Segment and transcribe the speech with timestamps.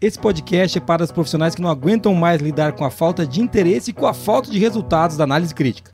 [0.00, 3.40] Esse podcast é para os profissionais que não aguentam mais lidar com a falta de
[3.40, 5.90] interesse e com a falta de resultados da análise crítica.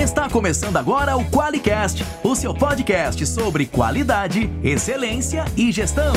[0.00, 6.12] Está começando agora o QualiCast, o seu podcast sobre qualidade, excelência e gestão.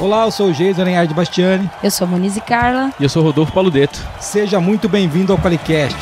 [0.00, 1.70] Olá, eu sou o Geis Aranhard Bastiani.
[1.82, 2.90] Eu sou a Monize Carla.
[2.98, 4.02] E eu sou o Rodolfo Paludeto.
[4.18, 5.98] Seja muito bem-vindo ao QualiCast.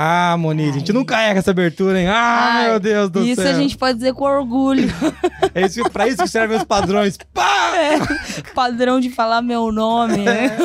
[0.00, 2.06] Ah, Moniz, a gente não carrega essa abertura, hein?
[2.06, 3.50] Ah, Ai, meu Deus do isso céu.
[3.50, 4.88] a gente pode dizer com orgulho.
[5.54, 7.16] É isso, pra isso que servem os padrões.
[7.34, 7.72] Pá!
[7.74, 7.98] É,
[8.54, 10.18] padrão de falar meu nome.
[10.18, 10.56] né?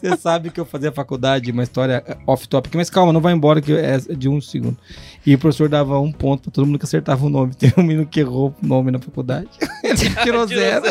[0.00, 3.72] Você sabe que eu fazia faculdade, uma história off-topic, mas calma, não vai embora que
[3.72, 4.76] é de um segundo.
[5.26, 7.52] E o professor dava um ponto pra todo mundo que acertava o nome.
[7.58, 9.48] Teve um menino que errou o nome na faculdade.
[9.82, 10.84] Ele tirou zero.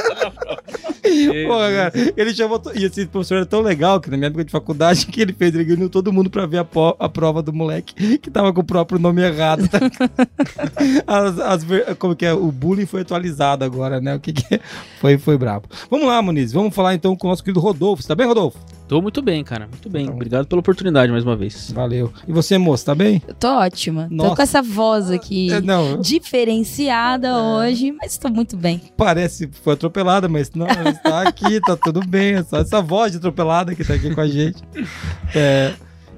[1.48, 2.60] Porra, cara, ele chamou.
[2.60, 5.34] to- E esse professor era tão legal que na minha época de faculdade que ele
[5.34, 6.66] fez, ele reuniu todo mundo pra ver a,
[7.00, 9.68] a prova do moleque que tava com o próprio nome errado.
[9.70, 9.80] tá?
[11.08, 11.66] As- as
[12.00, 12.34] como que é?
[12.34, 14.16] O bullying foi atualizado agora, né?
[14.16, 14.60] O que, que é?
[15.00, 15.68] Foi, foi brabo.
[15.90, 16.52] Vamos lá, Muniz.
[16.52, 18.02] Vamos falar então com o nosso querido Rodolfo.
[18.02, 18.58] Você tá bem, Rodolfo?
[18.88, 19.68] Tô muito bem, cara.
[19.68, 20.04] Muito bem.
[20.04, 20.16] Então.
[20.16, 21.72] Obrigado pela oportunidade mais uma vez.
[21.72, 22.12] Valeu.
[22.28, 23.22] E você, moço, tá bem?
[23.26, 24.08] Eu tô ótima.
[24.12, 24.30] Nossa.
[24.32, 28.82] Tô com essa voz aqui É, Não, diferenciada hoje, mas tô muito bem.
[28.98, 32.34] parece que foi atropelada, mas não, ela está aqui, tá tudo bem.
[32.36, 34.62] É só essa voz de atropelada que tá aqui com a gente.
[35.34, 35.74] É,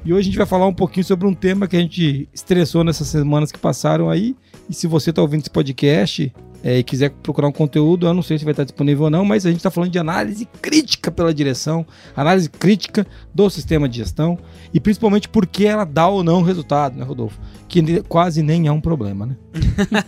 [0.06, 2.84] e hoje a gente vai falar um pouquinho sobre um tema que a gente estressou
[2.84, 4.36] nessas semanas que passaram aí.
[4.70, 8.22] E se você tá ouvindo esse podcast é, e quiser procurar um conteúdo, eu não
[8.22, 11.09] sei se vai estar disponível ou não, mas a gente está falando de análise crítica
[11.09, 14.38] pela direção, análise crítica do sistema de gestão
[14.74, 17.40] e principalmente por que ela dá ou não resultado, né, Rodolfo?
[17.70, 19.36] Que quase nem é um problema, né?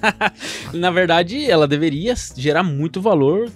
[0.73, 3.49] Na verdade, ela deveria gerar muito valor,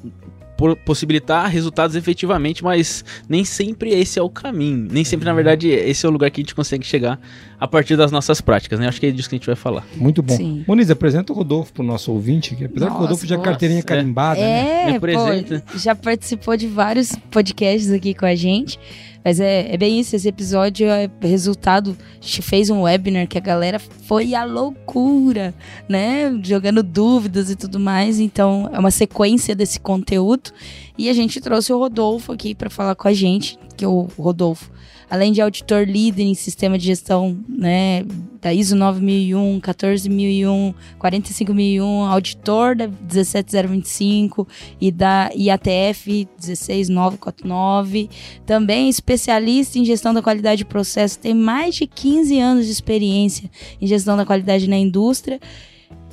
[0.86, 4.88] possibilitar resultados efetivamente, mas nem sempre esse é o caminho.
[4.92, 7.20] Nem sempre, na verdade, esse é o lugar que a gente consegue chegar
[7.60, 8.88] a partir das nossas práticas, né?
[8.88, 9.86] Acho que é disso que a gente vai falar.
[9.96, 10.36] Muito bom.
[10.36, 10.64] Sim.
[10.68, 13.38] Moniz, apresenta o Rodolfo pro nosso ouvinte, que apesar que o Nossa, Rodolfo já é
[13.38, 13.84] nossa, carteirinha é.
[13.84, 14.84] carimbada, né?
[14.84, 15.64] É, Me apresenta.
[15.72, 18.80] pô, já participou de vários podcasts aqui com a gente.
[19.24, 21.98] Mas é, é bem isso, esse episódio é resultado.
[22.20, 25.54] A gente fez um webinar que a galera foi a loucura,
[25.88, 26.40] né?
[26.44, 28.20] Jogando dúvidas e tudo mais.
[28.20, 30.52] Então, é uma sequência desse conteúdo.
[30.98, 34.08] E a gente trouxe o Rodolfo aqui para falar com a gente, que é o
[34.18, 34.72] Rodolfo,
[35.10, 38.06] além de auditor líder em sistema de gestão, né?
[38.40, 44.48] Da ISO 9001, 14001, 45001, auditor da 17025
[44.80, 48.10] e da IATF 16949.
[48.46, 53.50] Também especialista em gestão da qualidade de processo, tem mais de 15 anos de experiência
[53.82, 55.40] em gestão da qualidade na indústria.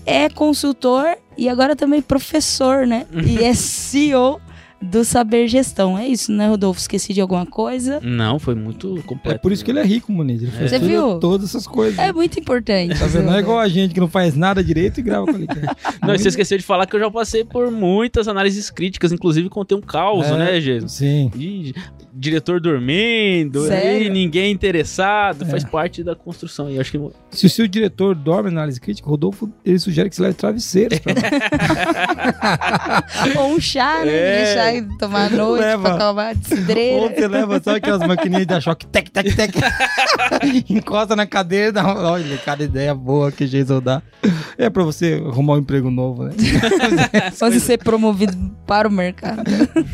[0.05, 3.07] É consultor e agora também professor, né?
[3.13, 4.41] E é CEO
[4.81, 5.99] do Saber Gestão.
[5.99, 6.81] É isso, né, Rodolfo?
[6.81, 7.99] Esqueci de alguma coisa?
[8.03, 9.41] Não, foi muito É completo.
[9.41, 10.43] por isso que ele é rico, Moniz.
[10.43, 11.19] Ele faz Você viu?
[11.19, 11.99] todas essas coisas.
[11.99, 12.99] É muito importante.
[12.99, 13.27] Tá vendo?
[13.27, 15.47] Não é igual a gente que não faz nada direito e grava com ele.
[16.07, 19.49] Não, e você esqueceu de falar que eu já passei por muitas análises críticas, inclusive
[19.49, 20.37] contei um caos, É.
[20.37, 20.93] né, Jesus?
[20.93, 21.31] Sim.
[21.35, 21.75] Ih,
[22.13, 24.07] diretor dormindo, Sério?
[24.07, 25.47] e ninguém interessado, É.
[25.47, 26.71] faz parte da construção.
[26.71, 27.01] E eu acho que
[27.31, 30.99] Se o seu diretor dorme na análise crítica, Rodolfo, ele sugere que você leve travesseiros
[31.01, 31.13] pra
[33.41, 34.13] Ou um chá, né?
[34.13, 34.45] É.
[34.75, 35.83] Ele tomar noite Leva.
[35.83, 39.55] pra acalmar a Ou você leva só aquelas maquininhas de choque, tec, tec, tec.
[40.71, 42.11] Encosta na cadeira e dá uma...
[42.13, 44.03] Olha, cada ideia boa que Jason dá.
[44.59, 46.33] É pra você arrumar um emprego novo, né?
[47.33, 49.43] Você ser promovido para o mercado.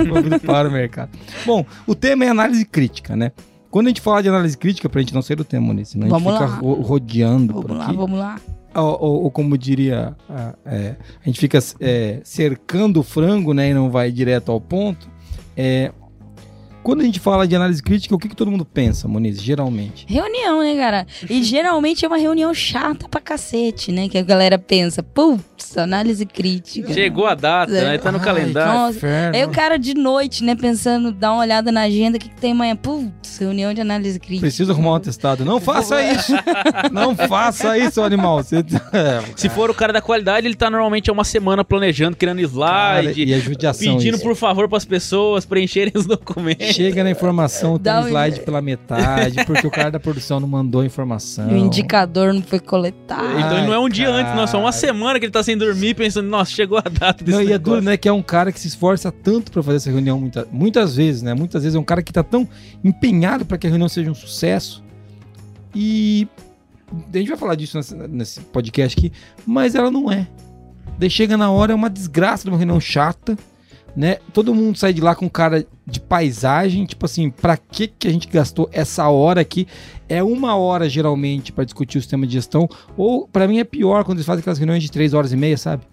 [0.07, 1.11] Movido para o mercado.
[1.45, 3.33] Bom, o tema é análise crítica, né?
[3.71, 5.83] Quando a gente fala de análise crítica, pra gente não sair do tema, né?
[5.85, 6.57] Senão a gente Vamos fica lá.
[6.61, 7.97] ro- rodeando por Vamos lá, aqui.
[7.97, 8.37] vamos lá.
[8.75, 13.71] Ou, ou- ou como diria, a, é, a gente fica é, cercando o frango, né?
[13.71, 15.09] E não vai direto ao ponto.
[15.57, 15.93] É,
[16.83, 20.05] quando a gente fala de análise crítica, o que, que todo mundo pensa, Moniz, geralmente?
[20.09, 21.07] Reunião, né, cara?
[21.29, 24.09] E geralmente é uma reunião chata pra cacete, né?
[24.09, 26.93] Que a galera pensa, putz, análise crítica.
[26.93, 27.85] chegou a data, É.
[27.85, 27.99] né?
[27.99, 28.73] Tá no Ai, calendário.
[28.73, 29.37] Nossa, Inferno.
[29.37, 32.41] Aí o cara de noite, né, pensando, dá uma olhada na agenda, o que, que
[32.41, 32.75] tem amanhã?
[32.77, 34.41] Putz, reunião de análise crítica.
[34.43, 35.45] Precisa arrumar um atestado.
[35.45, 36.33] Não faça isso!
[36.93, 38.43] Não faça isso, animal.
[38.43, 38.57] Você...
[38.93, 42.39] É, Se for o cara da qualidade, ele tá normalmente há uma semana planejando, criando
[42.51, 44.23] cara, slide, e a judiação pedindo isso.
[44.23, 46.72] por favor pras pessoas preencherem os documentos.
[46.73, 50.81] Chega na informação, tem um slide pela metade, porque o cara da produção não mandou
[50.81, 51.51] a informação.
[51.51, 53.39] E o indicador não foi coletado.
[53.39, 55.33] Então ele não é um Ai, dia antes, não, é só uma semana que ele
[55.33, 57.65] tá sem dormir, pensando, nossa, chegou a data desse Não, e é negócio.
[57.75, 57.97] duro, né?
[57.97, 61.23] Que é um cara que se esforça tanto pra fazer essa reunião muita- muitas vezes,
[61.23, 61.35] né?
[61.35, 62.49] Muitas vezes é um cara que tá tão
[62.83, 64.83] empenhado pra que a reunião seja um sucesso.
[65.75, 66.29] E
[67.13, 69.13] a gente vai falar disso nesse, nesse podcast aqui,
[69.47, 70.27] mas ela não é.
[70.99, 73.37] Daí chega na hora, é uma desgraça de uma reunião chata.
[73.97, 74.17] Né?
[74.33, 78.11] Todo mundo sai de lá com cara de paisagem, tipo assim, pra que que a
[78.11, 79.67] gente gastou essa hora aqui?
[80.09, 84.05] É uma hora geralmente pra discutir o sistema de gestão, ou pra mim é pior
[84.05, 85.85] quando eles fazem aquelas reuniões de três horas e meia, sabe?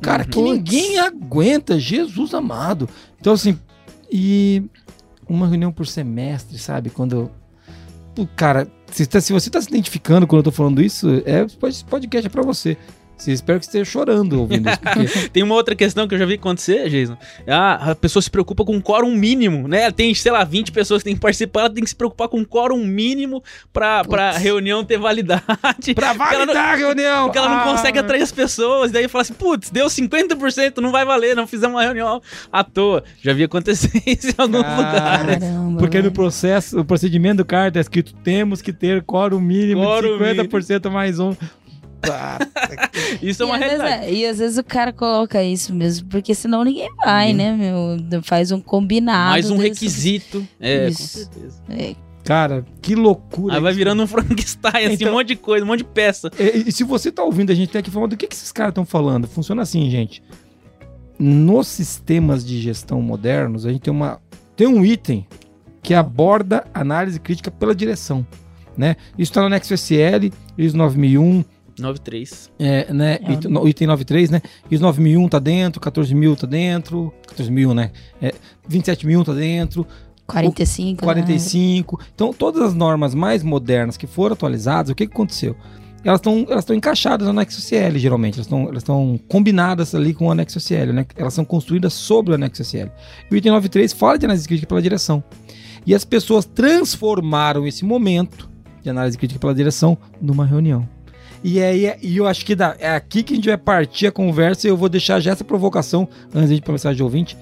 [0.00, 0.52] Cara, que Puts.
[0.52, 2.88] ninguém aguenta, Jesus amado.
[3.20, 3.58] Então assim,
[4.10, 4.62] e
[5.28, 6.90] uma reunião por semestre, sabe?
[6.90, 7.30] Quando
[8.14, 11.46] Pô, cara, se, tá- se você tá se identificando quando eu tô falando isso, é
[11.88, 12.76] podcast é pra você.
[13.30, 14.80] Espero que você esteja chorando ouvindo isso.
[14.80, 17.16] Porque Tem uma outra questão que eu já vi acontecer, Jason.
[17.46, 19.90] Ah, a pessoa se preocupa com quórum mínimo, né?
[19.90, 22.44] Tem, sei lá, 20 pessoas que tem que participar, ela tem que se preocupar com
[22.44, 23.42] quórum mínimo
[23.72, 25.94] pra, pra reunião ter validade.
[25.94, 27.24] pra validar a reunião!
[27.24, 28.90] Porque ela não Ah, consegue atrair as pessoas.
[28.90, 32.20] Daí fala assim, putz, deu 50%, não vai valer, não fizemos uma reunião
[32.52, 33.04] à toa.
[33.22, 35.38] Já vi acontecer isso em alguns lugares.
[35.38, 35.78] Caramba.
[35.78, 40.18] Porque no processo, o procedimento do CAR tá escrito temos que ter quórum mínimo Quórum
[40.18, 41.34] de 50% mais um.
[42.10, 42.38] Ah,
[43.22, 44.06] Isso é uma e, às vezes, realidade.
[44.12, 48.22] é- e às vezes o cara coloca isso mesmo, porque senão ninguém vai, né, meu?
[48.22, 49.30] Faz um combinado.
[49.30, 50.46] Mais um desse- requisito.
[50.60, 50.98] É, Isso.
[51.00, 51.62] com certeza.
[51.70, 51.94] É,
[52.24, 53.54] cara, que loucura.
[53.54, 53.78] Aí vai isso.
[53.78, 56.30] virando um Frankenstein, assim, Então- um monte de coisa, um monte de peça.
[56.38, 58.50] E, e se você tá ouvindo a gente até aqui falando, do que, que esses
[58.50, 59.28] caras estão falando?
[59.28, 60.22] Funciona assim, gente.
[61.18, 64.20] Nos sistemas de gestão modernos, a gente tem, uma,
[64.56, 65.24] tem um item
[65.82, 68.26] que aborda análise crítica pela direção.
[68.76, 68.96] Né?
[69.18, 71.44] Isso está no Nexo SL, ISO 9001,
[71.78, 72.50] 9-3.
[72.58, 73.18] é, né?
[73.22, 73.32] É.
[73.32, 74.42] Item- no- Item 93, né?
[74.70, 77.90] ISO 9001 tá dentro, 14000 tá dentro, 14000, né?
[78.20, 78.34] É,
[78.68, 79.86] 27000 tá dentro,
[80.26, 81.02] 45.
[81.02, 81.12] né?
[81.12, 82.00] 45.
[82.14, 85.56] Então, todas as normas mais modernas que foram atualizadas, o que, que aconteceu?
[86.04, 88.34] Elas estão elas estão encaixadas no anexo CL, geralmente.
[88.34, 91.06] Elas estão elas estão combinadas ali com o anexo CL, né?
[91.16, 92.90] Elas são construídas sobre o anexo CL.
[93.30, 95.22] E o item 93 fala de análise crítica pela direção.
[95.86, 98.50] E as pessoas transformaram esse momento
[98.82, 100.88] de análise crítica pela direção numa reunião.
[101.44, 104.12] E aí, e eu acho que dá, é aqui que a gente vai partir a
[104.12, 107.36] conversa e eu vou deixar já essa provocação antes de mensagem de ouvinte.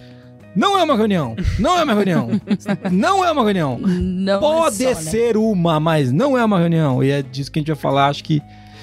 [0.56, 1.36] Não é uma reunião!
[1.58, 2.28] Não é uma reunião!
[2.90, 3.78] Não é uma reunião!
[3.78, 5.10] Não Pode é só, né?
[5.10, 7.04] ser uma, mas não é uma reunião.
[7.04, 8.08] E é disso que a gente vai falar.
[8.08, 8.42] Acho que.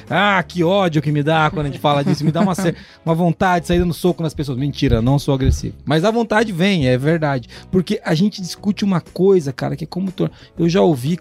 [0.10, 2.24] Ah, que ódio que me dá quando a gente fala disso.
[2.24, 2.54] Me dá uma,
[3.06, 4.58] uma vontade de sair dando soco nas pessoas.
[4.58, 5.76] Mentira, não sou agressivo.
[5.84, 7.50] Mas a vontade vem, é verdade.
[7.70, 10.14] Porque a gente discute uma coisa, cara, que é como.
[10.58, 11.20] Eu já ouvi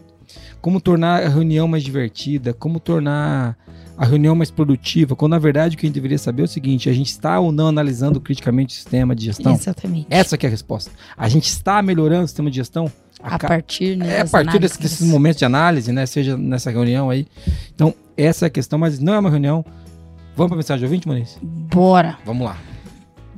[0.61, 3.57] como tornar a reunião mais divertida, como tornar
[3.97, 6.49] a reunião mais produtiva, quando na verdade o que a gente deveria saber é o
[6.49, 9.53] seguinte: a gente está ou não analisando criticamente o sistema de gestão?
[9.53, 10.07] Exatamente.
[10.11, 10.91] Essa que é a resposta.
[11.17, 12.91] A gente está melhorando o sistema de gestão?
[13.23, 14.77] a ca- partir, né, é a partir análises.
[14.77, 16.05] desse- desses momentos de análise, né?
[16.05, 17.27] Seja nessa reunião aí.
[17.75, 19.65] Então, essa é a questão, mas não é uma reunião.
[20.37, 21.39] Vamos para mensagem de ouvinte, Muniz?
[21.43, 22.19] Bora.
[22.27, 22.59] Vamos lá.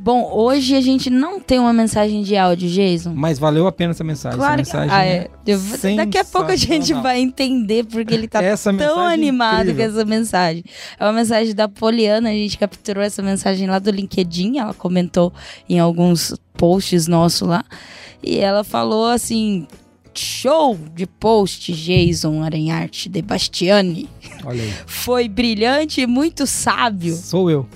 [0.09, 3.13] Bom, hoje a gente não tem uma mensagem de áudio, Jason.
[3.15, 4.39] Mas valeu a pena essa mensagem.
[4.39, 5.55] Claro que essa mensagem ah, é.
[5.55, 8.41] Vou- Daqui a pouco a gente vai entender porque ele tá
[8.79, 10.65] tão é animado com essa mensagem.
[10.99, 15.31] É uma mensagem da Poliana, a gente capturou essa mensagem lá do LinkedIn, ela comentou
[15.69, 17.63] em alguns posts nossos lá.
[18.23, 19.67] E ela falou assim:
[20.15, 24.09] Show de post, Jason Aranharte de Bastiani.
[24.45, 24.73] Olha aí.
[24.87, 27.15] Foi brilhante e muito sábio.
[27.15, 27.67] Sou eu.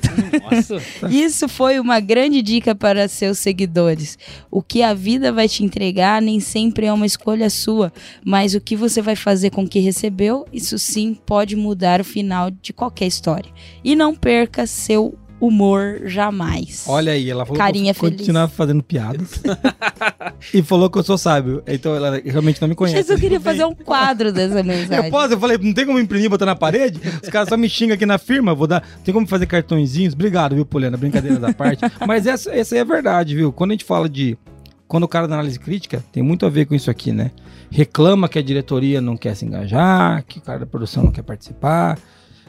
[0.51, 0.83] Nossa.
[1.09, 4.19] Isso foi uma grande dica para seus seguidores.
[4.51, 7.93] O que a vida vai te entregar nem sempre é uma escolha sua,
[8.25, 12.05] mas o que você vai fazer com o que recebeu, isso sim pode mudar o
[12.05, 13.51] final de qualquer história.
[13.83, 16.85] E não perca seu humor jamais.
[16.87, 18.21] Olha aí, ela falou Carinha que eu feliz.
[18.21, 19.43] continuar fazendo piadas.
[20.55, 21.65] e falou que eu sou sábio.
[21.67, 22.97] Então ela realmente não me conhece.
[22.97, 25.07] Mas eu queria fazer um quadro dessa mensagem.
[25.07, 25.35] Eu posso?
[25.35, 27.01] Eu falei, não tem como imprimir e botar na parede?
[27.21, 28.87] Os caras só me xingam aqui na firma, vou dar.
[29.05, 30.15] Tem como fazer cartõezinhos?
[30.15, 30.97] Obrigado, viu, Poliana?
[30.97, 31.83] Brincadeira da parte.
[32.07, 33.53] Mas essa, essa aí é verdade, viu?
[33.53, 34.39] Quando a gente fala de.
[34.87, 37.31] Quando o cara da análise crítica, tem muito a ver com isso aqui, né?
[37.71, 41.23] Reclama que a diretoria não quer se engajar, que o cara da produção não quer
[41.23, 41.99] participar.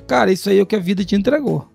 [0.06, 1.73] Cara, isso aí é o que a vida te entregou.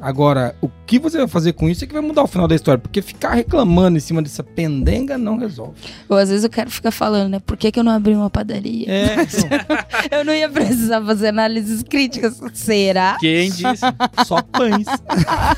[0.00, 2.54] Agora, o que você vai fazer com isso é que vai mudar o final da
[2.54, 5.74] história, porque ficar reclamando em cima dessa pendenga não resolve.
[6.08, 7.40] Ou às vezes eu quero ficar falando, né?
[7.40, 8.90] Por que, que eu não abri uma padaria?
[8.90, 12.40] É, então, Eu não ia precisar fazer análises críticas.
[12.54, 13.18] Será?
[13.20, 13.84] Quem disse?
[14.26, 14.86] Só pães.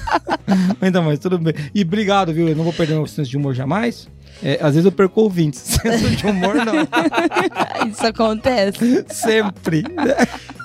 [0.81, 1.55] Ainda mais, tudo bem.
[1.75, 2.49] E obrigado, viu?
[2.49, 4.09] Eu não vou perder meu senso de humor jamais.
[4.43, 5.61] É, às vezes eu perco ouvintes.
[5.61, 7.89] Senso de humor, não.
[7.89, 9.05] Isso acontece.
[9.09, 9.85] Sempre.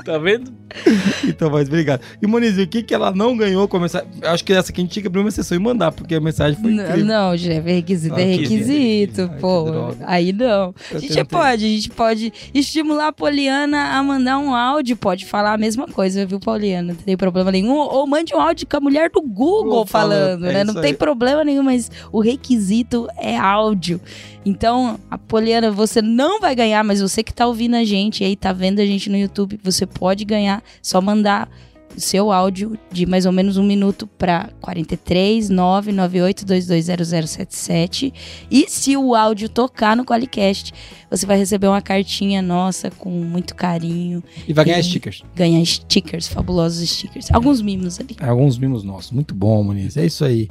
[0.07, 0.53] Tá vendo?
[1.27, 2.01] Então, mas obrigado.
[2.21, 4.07] E, Moniz, o que, que ela não ganhou com a mensagem?
[4.21, 6.21] Acho que essa aqui a gente tinha que abrir uma sessão e mandar, porque a
[6.21, 7.05] mensagem foi incrível.
[7.05, 9.65] Não, chefe, requisito Ah, é requisito, pô.
[10.05, 10.73] Aí não.
[10.91, 15.25] Eu A gente pode, a gente pode estimular a Poliana a mandar um áudio, pode
[15.25, 16.93] falar a mesma coisa, viu, Poliana?
[16.93, 17.75] Não tem problema nenhum.
[17.75, 20.63] Ou mande um áudio com a mulher do Google falando, falando, é né?
[20.63, 20.93] Não tem aí.
[20.93, 23.99] problema nenhum, mas o requisito é áudio.
[24.47, 28.27] Então, a Poliana, você não vai ganhar, mas você que tá ouvindo a gente e
[28.27, 30.63] aí tá vendo a gente no YouTube, você pode ganhar.
[30.81, 31.49] Só mandar
[31.95, 38.13] seu áudio de mais ou menos um minuto para 43 998 220077
[38.51, 40.73] e se o áudio tocar no Qualicast,
[41.09, 45.23] você vai receber uma cartinha nossa com muito carinho, E vai ganhar E- stickers.
[45.35, 48.15] ganhar stickers, fabulosos stickers, alguns mimos ali.
[48.21, 49.11] Alguns mimos nossos.
[49.11, 49.97] Muito bom, Muniz.
[49.97, 50.49] É isso aí.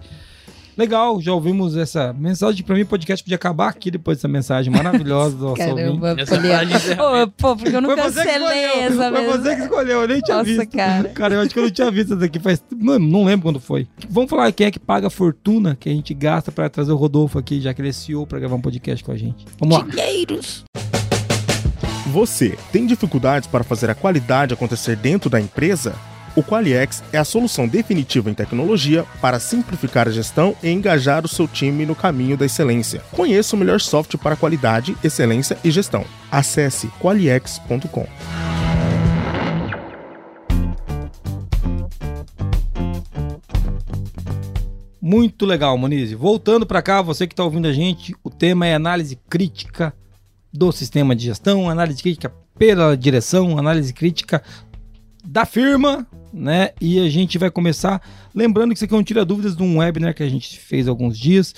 [0.77, 2.63] Legal, já ouvimos essa mensagem.
[2.63, 5.77] Pra mim, o podcast podia acabar aqui depois dessa mensagem maravilhosa do nosso ouvinte.
[5.83, 6.57] Caramba, Essa Poliana.
[6.59, 7.23] frase de encerramento.
[7.23, 9.33] Ô, pô, porque eu não Foi cancelei escolheu, essa Foi mesmo.
[9.43, 10.77] você que escolheu, eu nem tinha Nossa, visto.
[10.77, 11.35] cara.
[11.35, 12.63] eu acho que eu não tinha visto essa daqui faz.
[12.77, 13.89] Não, não lembro quando foi.
[14.11, 16.97] Vamos falar quem é que paga a fortuna que a gente gasta pra trazer o
[16.97, 19.47] Rodolfo aqui, já que ele é CEO pra gravar um podcast com a gente.
[19.59, 19.85] Vamos lá.
[19.85, 20.63] Dinheiros.
[22.09, 25.95] Você tem dificuldades para fazer a qualidade acontecer dentro da empresa?
[26.37, 31.29] O Qualiex é a solução definitiva em tecnologia para simplificar a gestão e engajar o
[31.29, 33.03] seu time no caminho da excelência.
[33.11, 36.05] Conheça o melhor software para qualidade, excelência e gestão.
[36.31, 38.07] Acesse qualiex.com.
[45.01, 46.13] Muito legal, Moniz.
[46.13, 49.95] Voltando pra cá, você que tá ouvindo a gente, o tema é análise crítica
[50.53, 54.43] do sistema de gestão, análise crítica pela direção, análise crítica
[55.25, 56.71] da firma, né?
[56.81, 58.01] E a gente vai começar
[58.35, 60.87] lembrando que isso aqui é um tira dúvidas de um webinar que a gente fez
[60.87, 61.55] há alguns dias.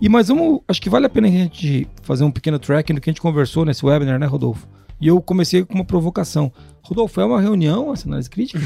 [0.00, 3.00] E mas vamos, acho que vale a pena a gente fazer um pequeno tracking do
[3.00, 4.66] que a gente conversou nesse webinar, né, Rodolfo?
[5.00, 6.52] E eu comecei com uma provocação.
[6.80, 8.60] Rodolfo, é uma reunião essa análise crítica?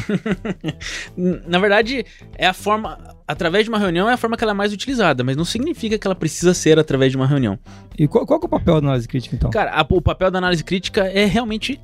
[1.46, 2.04] Na verdade,
[2.36, 2.98] é a forma.
[3.26, 5.98] Através de uma reunião é a forma que ela é mais utilizada, mas não significa
[5.98, 7.58] que ela precisa ser através de uma reunião.
[7.98, 9.50] E qual, qual é o papel da análise crítica, então?
[9.50, 11.80] Cara, a- o papel da análise crítica é realmente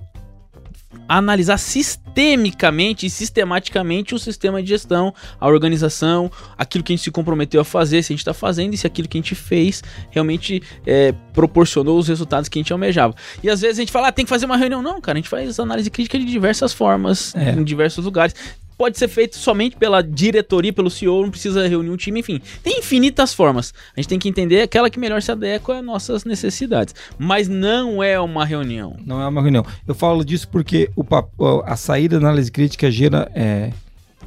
[1.08, 7.10] analisar sistemicamente e sistematicamente o sistema de gestão, a organização, aquilo que a gente se
[7.10, 9.82] comprometeu a fazer, se a gente está fazendo e se aquilo que a gente fez
[10.10, 13.14] realmente é, proporcionou os resultados que a gente almejava.
[13.42, 14.82] E às vezes a gente fala, ah, tem que fazer uma reunião.
[14.82, 17.50] Não, cara, a gente faz análise crítica de diversas formas, É.
[17.52, 18.34] em diversos lugares.
[18.76, 22.40] Pode ser feito somente pela diretoria, pelo CEO, não precisa reunir um time, enfim.
[22.62, 23.72] Tem infinitas formas.
[23.96, 26.94] A gente tem que entender aquela que melhor se adequa às nossas necessidades.
[27.18, 28.96] Mas não é uma reunião.
[29.06, 29.64] Não é uma reunião.
[29.86, 31.28] Eu falo disso porque o, pap-
[31.64, 33.70] a saída da análise crítica gera é,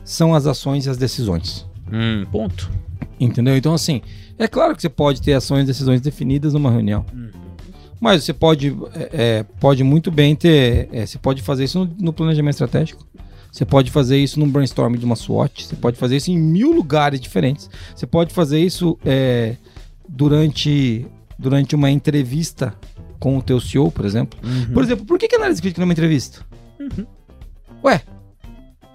[0.04, 1.66] são as ações e as decisões.
[1.92, 2.70] Hum, ponto.
[3.20, 3.56] Entendeu?
[3.58, 4.02] Então, assim,
[4.38, 7.06] é claro que você pode ter ações e decisões definidas numa reunião.
[7.14, 7.30] Uhum.
[8.00, 10.90] Mas você pode, é, é, pode muito bem ter.
[10.92, 13.06] é, você pode fazer isso no, no planejamento estratégico.
[13.56, 15.66] Você pode fazer isso num brainstorm de uma SWOT.
[15.66, 17.70] Você pode fazer isso em mil lugares diferentes.
[17.96, 19.56] Você pode fazer isso é,
[20.10, 21.06] durante,
[21.40, 22.74] durante uma entrevista
[23.18, 24.38] com o teu CEO, por exemplo.
[24.74, 26.46] Por exemplo, por que, que análise crítica numa entrevista?
[26.78, 27.06] Uhum.
[27.86, 28.02] Ué,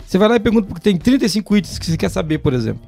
[0.06, 2.86] você vai lá e pergunta porque tem 35 itens que você quer saber, por exemplo.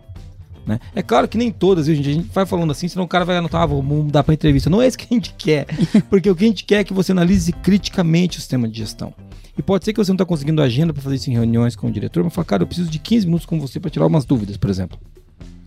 [0.66, 0.78] né?
[0.94, 2.10] É claro que nem todas, viu, gente?
[2.10, 4.68] A gente vai falando assim, senão o cara vai anotar, ah, vou mudar pra entrevista.
[4.68, 5.64] Não é isso que a gente quer.
[6.10, 9.14] Porque o que a gente quer é que você analise criticamente o sistema de gestão.
[9.56, 11.86] E pode ser que você não tá conseguindo agenda pra fazer isso em reuniões com
[11.86, 14.24] o diretor, mas fala, cara, eu preciso de 15 minutos com você pra tirar algumas
[14.24, 14.98] dúvidas, por exemplo.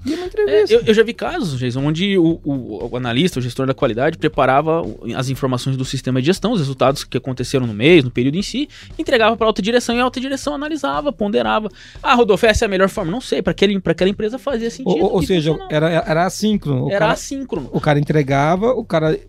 [0.03, 0.73] E é uma É, entrevista.
[0.75, 4.19] eu, eu já vi casos, Jason, onde o, o- o analista, o gestor da qualidade,
[4.19, 4.83] preparava
[5.15, 8.43] as informações do sistema de gestão, os resultados que aconteceram no mês, no período em
[8.43, 11.69] si, entregava para a alta direção e a alta direção analisava, ponderava.
[12.03, 13.11] Ah, Rodolfo, essa é a melhor forma?
[13.11, 13.71] Não sei, para aquela,
[14.09, 15.03] empresa fazia sentido.
[15.03, 15.75] Ou, ou- seja, funcionava.
[15.75, 16.89] era, era assíncrono.
[16.89, 17.69] Era cara, assíncrono.
[17.73, 19.19] o cara entregava, o cara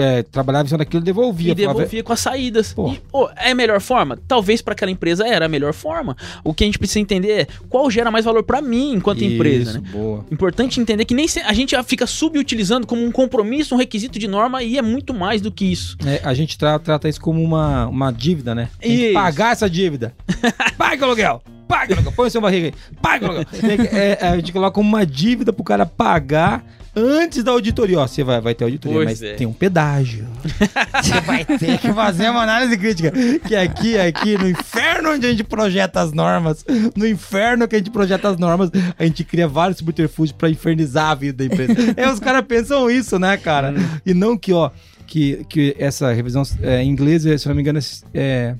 [0.00, 1.52] é, trabalhava em cima daquilo e devolvia.
[1.52, 2.74] E Falava, devolvia com as saídas.
[2.88, 3.00] E,
[3.36, 4.18] é a melhor forma?
[4.28, 6.16] Talvez para aquela empresa era a melhor forma.
[6.44, 9.72] O que a gente precisa entender é qual gera mais valor para mim enquanto empresa,
[9.72, 9.88] Isso, né?
[9.92, 10.24] boa.
[10.30, 14.62] Importante entender que nem a gente fica subutilizando como um compromisso, um requisito de norma
[14.62, 15.96] e é muito mais do que isso.
[16.06, 18.68] É, a gente tra- trata isso como uma, uma dívida, né?
[18.80, 19.14] Tem que Isso.
[19.14, 20.14] pagar essa dívida.
[20.76, 21.42] Paga o aluguel!
[21.68, 22.12] Paga o aluguel!
[22.14, 22.74] Põe o seu barriga aí.
[23.00, 23.46] Paga o aluguel!
[23.46, 27.98] Que- é, é, a gente coloca uma dívida pro cara pagar antes da auditoria.
[27.98, 29.34] Ó, você vai, vai ter auditoria, Pois mas é.
[29.34, 30.26] tem um pedágio.
[31.02, 33.12] Você vai ter que fazer uma análise crítica.
[33.46, 36.64] Que aqui, aqui, no inferno onde a gente projeta as normas,
[36.96, 41.10] no inferno que a gente projeta as normas, a gente cria vários subterfúgios pra infernizar
[41.10, 41.72] a vida da empresa.
[41.96, 43.74] é, os caras pensam isso, né, cara?
[44.04, 44.70] E não que, ó,
[45.06, 47.80] que, que essa revisão é, em inglês, se não me engano,
[48.14, 48.54] é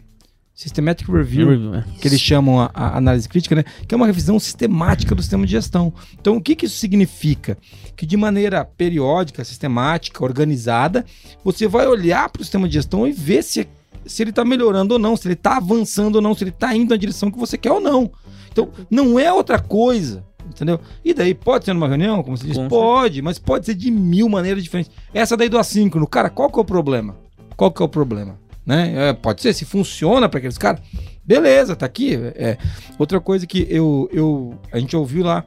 [0.54, 1.85] Systematic Review, É.
[2.00, 3.64] que eles chamam a, a análise crítica, né?
[3.87, 5.92] Que é uma revisão sistemática do sistema de gestão.
[6.21, 7.56] Então, o que, que isso significa?
[7.97, 11.04] Que de maneira periódica, sistemática, organizada,
[11.42, 13.66] você vai olhar para o sistema de gestão e ver se,
[14.04, 16.76] se ele está melhorando ou não, se ele está avançando ou não, se ele está
[16.76, 18.11] indo na direção que você quer ou não.
[18.50, 20.23] Então, não é outra coisa.
[20.47, 20.78] Entendeu?
[21.04, 22.59] E daí pode ser numa reunião, como você diz?
[22.68, 24.92] Pode, mas pode ser de mil maneiras diferentes.
[25.14, 27.16] Essa daí do assíncrono, cara, qual que é o problema?
[27.56, 28.38] Qual que é o problema?
[28.64, 29.09] Né?
[29.09, 30.81] É, pode ser, se funciona para aqueles caras,
[31.25, 32.14] beleza, tá aqui.
[32.37, 32.57] É.
[32.99, 35.45] Outra coisa que eu, eu a gente ouviu lá,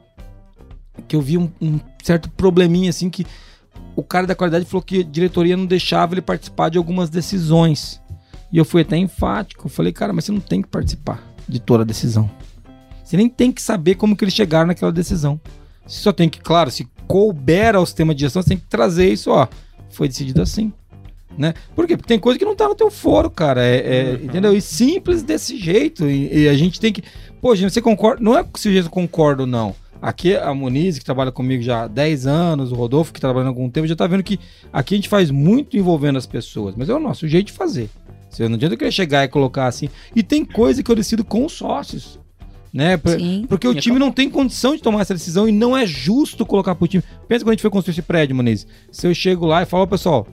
[1.08, 3.26] que eu vi um, um certo probleminha assim que
[3.94, 8.00] o cara da qualidade falou que a diretoria não deixava ele participar de algumas decisões.
[8.52, 11.82] E eu fui até enfático, falei, cara, mas você não tem que participar de toda
[11.82, 12.30] a decisão.
[13.02, 15.40] Você nem tem que saber como que eles chegaram naquela decisão.
[15.86, 19.12] Você só tem que, claro, se couber ao sistema de gestão, você tem que trazer
[19.12, 19.48] isso, ó.
[19.90, 20.72] Foi decidido assim.
[21.36, 21.54] Né?
[21.74, 21.96] Por quê?
[21.96, 23.62] Porque tem coisa que não tá no teu foro, cara.
[23.64, 24.54] É, é, Entendeu?
[24.54, 26.08] E simples desse jeito.
[26.08, 27.02] E, e a gente tem que.
[27.40, 28.22] Pô, gente, você concorda.
[28.22, 29.74] Não é se eu concordo ou não.
[30.00, 33.48] Aqui a Muniz, que trabalha comigo já há 10 anos, o Rodolfo, que trabalha há
[33.48, 34.38] algum tempo, já tá vendo que
[34.72, 36.74] aqui a gente faz muito envolvendo as pessoas.
[36.76, 37.88] Mas é o nosso jeito de fazer.
[38.28, 39.88] Você não adianta eu querer chegar e colocar assim.
[40.14, 42.18] E tem coisa que eu decido com os sócios.
[42.72, 42.98] Né?
[42.98, 43.46] Por- Sim.
[43.48, 46.74] Porque o time não tem condição de tomar essa decisão e não é justo colocar
[46.74, 47.02] pro time.
[47.26, 48.66] Pensa quando a gente foi construir esse prédio, Muniz.
[48.92, 50.26] Se eu chego lá e falo, "Ô, pessoal,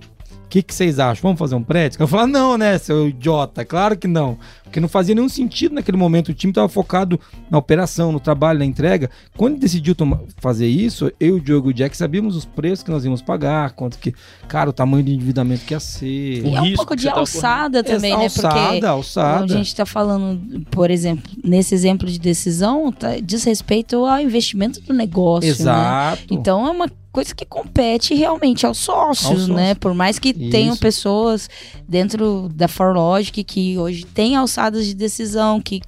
[0.46, 1.22] o que, que vocês acham?
[1.24, 1.98] Vamos fazer um prédio?
[2.00, 3.66] Eu falo, não, né, seu idiota?
[3.66, 4.38] Claro que não.
[4.64, 6.30] Porque não fazia nenhum sentido naquele momento.
[6.30, 7.20] O time estava focado
[7.50, 9.10] na operação, no trabalho, na entrega.
[9.38, 12.90] Quando decidiu toma- fazer isso, eu, o Diogo e o Jack sabíamos os preços que
[12.92, 14.14] nós íamos pagar, quanto que,
[14.48, 16.44] cara, o tamanho de endividamento que ia ser.
[16.44, 18.30] O E é um risco pouco de tá alçada também, né?
[18.30, 19.44] Porque alçada, alçada.
[19.46, 24.82] a gente tá falando, por exemplo, nesse exemplo de decisão, tá, diz respeito ao investimento
[24.82, 25.56] do negócio, né?
[25.56, 26.24] Exato.
[26.32, 29.48] Então é uma coisa que compete realmente aos sócios, Aos sócios.
[29.56, 29.76] né?
[29.76, 30.50] Por mais que Isso.
[30.50, 31.48] tenham pessoas
[31.88, 35.80] dentro da ForLogic que hoje têm alçadas de decisão, que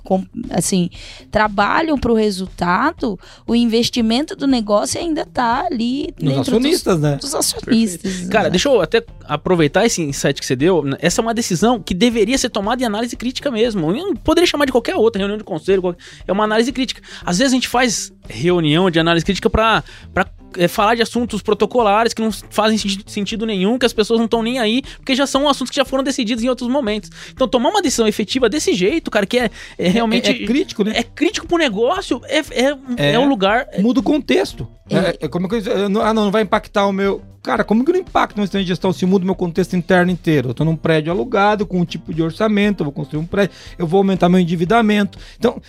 [0.51, 0.89] assim,
[1.31, 7.15] trabalham para o resultado, o investimento do negócio ainda tá ali Nos dentro acionistas, né?
[7.15, 8.27] dos, dos acionistas.
[8.29, 8.49] Cara, né?
[8.51, 10.83] deixa eu até aproveitar esse insight que você deu.
[10.99, 13.89] Essa é uma decisão que deveria ser tomada em análise crítica mesmo.
[13.89, 15.95] Eu não poderia chamar de qualquer outra reunião de conselho.
[16.27, 17.01] É uma análise crítica.
[17.25, 20.27] Às vezes a gente faz reunião de análise crítica pra, pra
[20.57, 24.25] é, falar de assuntos protocolares que não fazem senti- sentido nenhum, que as pessoas não
[24.25, 27.09] estão nem aí, porque já são assuntos que já foram decididos em outros momentos.
[27.31, 30.29] Então, tomar uma decisão efetiva desse jeito, cara, que é, é realmente.
[30.29, 30.93] É, é crítico, né?
[30.95, 33.19] é crítico pro negócio, é, é, é, É.
[33.19, 33.67] um lugar.
[33.79, 34.67] muda o contexto.
[34.89, 37.21] É, é como que eu- eu não- ah, não, não vai impactar o meu.
[37.41, 40.11] Cara, como que não impacta no sistema de gestão se muda o meu contexto interno
[40.11, 40.49] inteiro?
[40.49, 43.55] Eu tô num prédio alugado, com um tipo de orçamento, eu vou construir um prédio,
[43.77, 45.17] eu vou aumentar meu endividamento.
[45.37, 45.61] Então,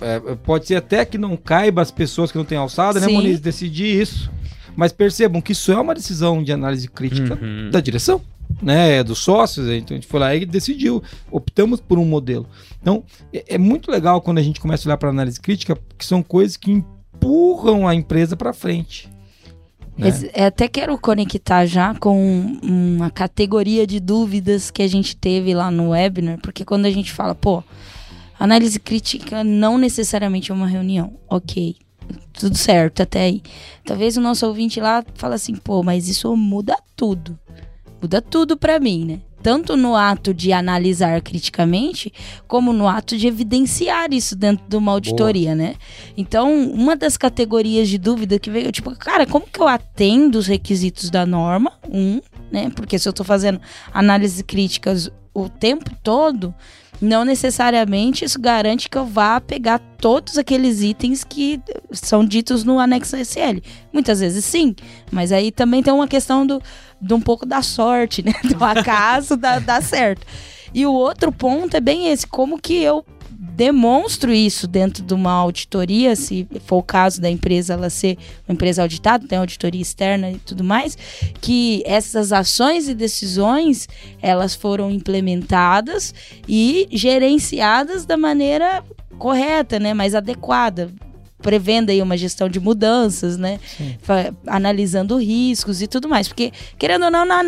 [0.00, 3.12] é, pode ser até que não caiba as pessoas que não têm alçada, né, Sim.
[3.14, 4.30] Moniz, decidir isso.
[4.76, 7.70] Mas percebam que isso é uma decisão de análise crítica Uhum.
[7.70, 8.20] da direção,
[8.62, 9.68] né, dos sócios.
[9.68, 12.46] Então a gente foi lá e decidiu, optamos por um modelo.
[12.80, 16.04] Então é, é muito legal quando a gente começa a olhar para análise crítica, que
[16.04, 19.08] são coisas que empurram a empresa para frente.
[19.98, 20.08] né?
[20.34, 25.70] Eu até quero conectar já com uma categoria de dúvidas que a gente teve lá
[25.70, 27.62] no webinar, porque quando a gente fala, pô,
[28.38, 31.76] análise crítica não necessariamente é uma reunião, ok,
[32.32, 33.42] tudo certo até aí.
[33.84, 37.38] Talvez o nosso ouvinte lá fala assim, pô, mas isso muda tudo,
[38.00, 39.20] muda tudo pra mim, né?
[39.42, 42.12] Tanto no ato de analisar criticamente,
[42.46, 45.76] como no ato de evidenciar isso dentro de uma auditoria, né?
[46.14, 50.46] Então, uma das categorias de dúvida que veio, tipo, cara, como que eu atendo os
[50.46, 51.72] requisitos da norma?
[51.90, 52.20] Um,
[52.52, 52.70] né?
[52.76, 53.58] Porque se eu tô fazendo
[53.94, 56.54] análises críticas o tempo todo,
[57.00, 61.60] não necessariamente isso garante que eu vá pegar todos aqueles itens que
[61.92, 63.60] são ditos no anexo SL.
[63.92, 64.74] Muitas vezes sim,
[65.10, 66.62] mas aí também tem uma questão do,
[67.00, 68.32] de um pouco da sorte, né?
[68.44, 70.26] Do acaso dá, dá certo.
[70.74, 73.04] E o outro ponto é bem esse, como que eu
[73.54, 78.16] demonstro isso dentro de uma auditoria, se for o caso da empresa ela ser
[78.48, 80.96] uma empresa auditada, tem auditoria externa e tudo mais,
[81.40, 83.88] que essas ações e decisões
[84.22, 86.14] elas foram implementadas
[86.48, 88.82] e gerenciadas da maneira
[89.18, 90.90] correta, né, mais adequada,
[91.42, 93.60] prevendo aí uma gestão de mudanças, né,
[94.46, 97.42] analisando riscos e tudo mais, porque querendo ou não, na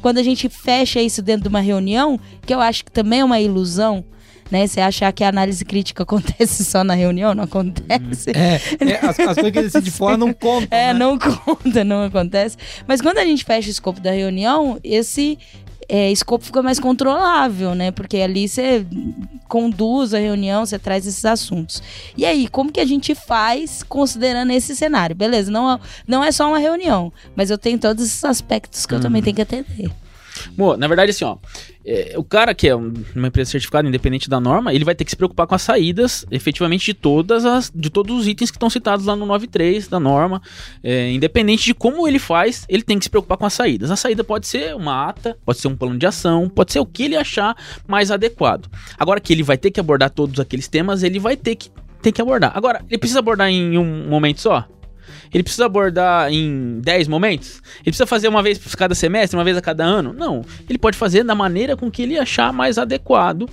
[0.00, 3.24] quando a gente fecha isso dentro de uma reunião, que eu acho que também é
[3.24, 4.04] uma ilusão,
[4.50, 4.66] né?
[4.66, 8.30] Você achar que a análise crítica acontece só na reunião, não acontece.
[8.30, 10.68] É, é, as, as coisas que ele de fora não contam.
[10.76, 10.94] É, né?
[10.94, 12.56] não conta, não acontece.
[12.86, 15.38] Mas quando a gente fecha o escopo da reunião, esse
[15.88, 17.90] é, escopo fica mais controlável, né?
[17.90, 18.86] Porque ali você
[19.48, 21.82] conduz a reunião, você traz esses assuntos.
[22.16, 25.16] E aí, como que a gente faz considerando esse cenário?
[25.16, 28.94] Beleza, não, é- não é só uma reunião, mas eu tenho todos esses aspectos que
[28.94, 29.90] eu também tenho que atender.
[30.56, 31.36] Mo, na verdade, assim, ó.
[31.84, 35.04] é, o cara que é um- uma empresa certificada, independente da norma, ele vai ter
[35.04, 37.70] que se preocupar com as saídas, efetivamente, de todas as.
[37.74, 40.40] de todos os itens que estão citados lá no 93 da norma.
[40.82, 43.90] É, independente de como ele faz, ele tem que se preocupar com as saídas.
[43.90, 46.86] A saída pode ser uma ata, pode ser um plano de ação, pode ser o
[46.86, 48.66] que ele achar mais adequado.
[48.98, 51.70] Agora que ele vai ter que abordar todos aqueles temas, ele vai ter que,
[52.02, 52.52] ter que abordar.
[52.54, 54.66] Agora, ele precisa abordar em um momento só?
[55.32, 57.62] Ele precisa abordar em 10 momentos?
[57.76, 60.12] Ele precisa fazer uma vez por cada semestre, uma vez a cada ano?
[60.12, 60.44] Não.
[60.68, 63.48] Ele pode fazer da maneira com que ele achar mais adequado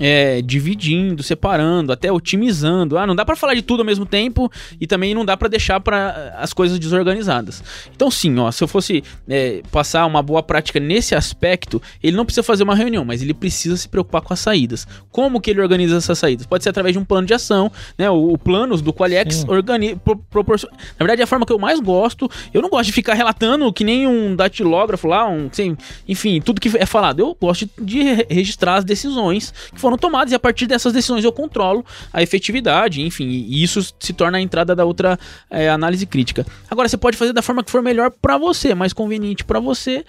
[0.00, 2.96] é, dividindo, separando, até otimizando.
[2.98, 5.48] Ah, não dá para falar de tudo ao mesmo tempo e também não dá para
[5.48, 7.62] deixar para as coisas desorganizadas.
[7.94, 12.24] Então, sim, ó, se eu fosse é, passar uma boa prática nesse aspecto, ele não
[12.24, 14.86] precisa fazer uma reunião, mas ele precisa se preocupar com as saídas.
[15.10, 16.46] Como que ele organiza essas saídas?
[16.46, 18.08] Pode ser através de um plano de ação, né?
[18.10, 20.76] O, o planos do Qualiex organiza, pro, proporciona.
[20.76, 22.30] Na verdade, é a forma que eu mais gosto.
[22.52, 26.60] Eu não gosto de ficar relatando que nem um datilógrafo lá, um, assim, enfim, tudo
[26.60, 27.20] que é falado.
[27.20, 31.32] Eu gosto de registrar as decisões que foram tomadas e a partir dessas decisões eu
[31.32, 35.18] controlo a efetividade, enfim, e isso se torna a entrada da outra
[35.50, 36.46] é, análise crítica.
[36.70, 40.04] Agora, você pode fazer da forma que for melhor para você, mais conveniente para você,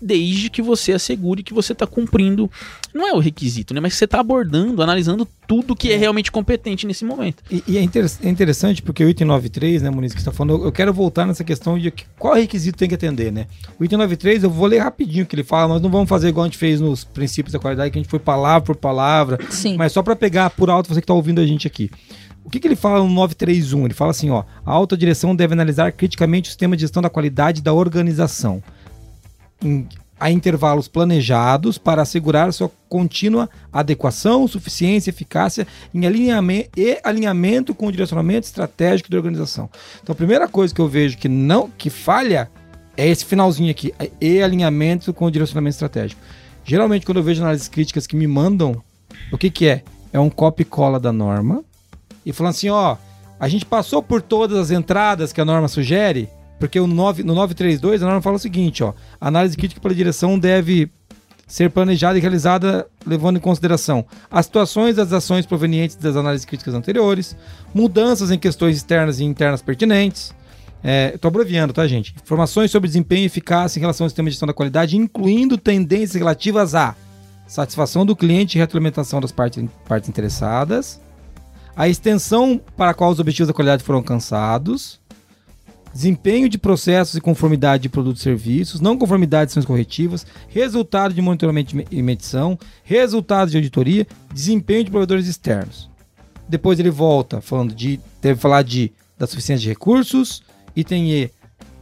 [0.00, 2.50] desde que você assegure que você está cumprindo,
[2.92, 6.30] não é o requisito, né, mas você está abordando, analisando tudo que é, é realmente
[6.30, 7.42] competente nesse momento.
[7.50, 10.64] E, e é, inter é, interessante porque o item 93, né, Muniz, que está falando,
[10.64, 13.46] eu quero voltar nessa questão de que, qual requisito tem que atender, né?
[13.78, 16.28] O item 93, eu vou ler rapidinho o que ele fala, nós não vamos fazer
[16.28, 19.38] igual a gente fez nos princípios da qualidade, que a gente foi palavra por palavra,
[19.50, 19.76] Sim.
[19.76, 21.90] mas só para pegar por alto você que está ouvindo a gente aqui.
[22.44, 23.86] O que, que, ele fala no 931?
[23.86, 27.08] Ele fala assim, ó, a alta direção deve analisar criticamente o sistema de gestão da
[27.08, 28.62] qualidade da organização.
[29.62, 37.74] Em, a intervalos planejados para assegurar sua contínua adequação, suficiência, eficácia em alinhamento e alinhamento
[37.74, 39.68] com o direcionamento estratégico da organização.
[40.02, 42.50] Então, a primeira coisa que eu vejo que não que falha
[42.96, 46.20] é esse finalzinho aqui, é e alinhamento com o direcionamento estratégico.
[46.64, 48.80] Geralmente, quando eu vejo análises críticas que me mandam,
[49.32, 49.82] o que, que é?
[50.12, 51.64] É um copy-cola da norma
[52.24, 52.96] e falando assim: ó,
[53.38, 57.34] a gente passou por todas as entradas que a norma sugere, porque o 9, no
[57.34, 60.90] 932 a norma fala o seguinte: ó, análise crítica pela direção deve
[61.46, 66.74] ser planejada e realizada levando em consideração as situações das ações provenientes das análises críticas
[66.74, 67.36] anteriores,
[67.74, 70.34] mudanças em questões externas e internas pertinentes.
[71.14, 72.14] Estou é, abreviando, tá, gente?
[72.22, 76.14] Informações sobre desempenho e eficácia em relação ao sistema de gestão da qualidade, incluindo tendências
[76.14, 76.94] relativas à
[77.46, 81.00] satisfação do cliente e retroalimentação das partes, partes interessadas,
[81.74, 85.00] a extensão para a qual os objetivos da qualidade foram alcançados,
[85.94, 91.14] desempenho de processos e conformidade de produtos e serviços, não conformidade de ações corretivas, resultado
[91.14, 95.88] de monitoramento e medição, resultados de auditoria, desempenho de provedores externos.
[96.48, 100.42] Depois ele volta falando de, deve falar de da suficiência de recursos,
[100.74, 101.30] item E,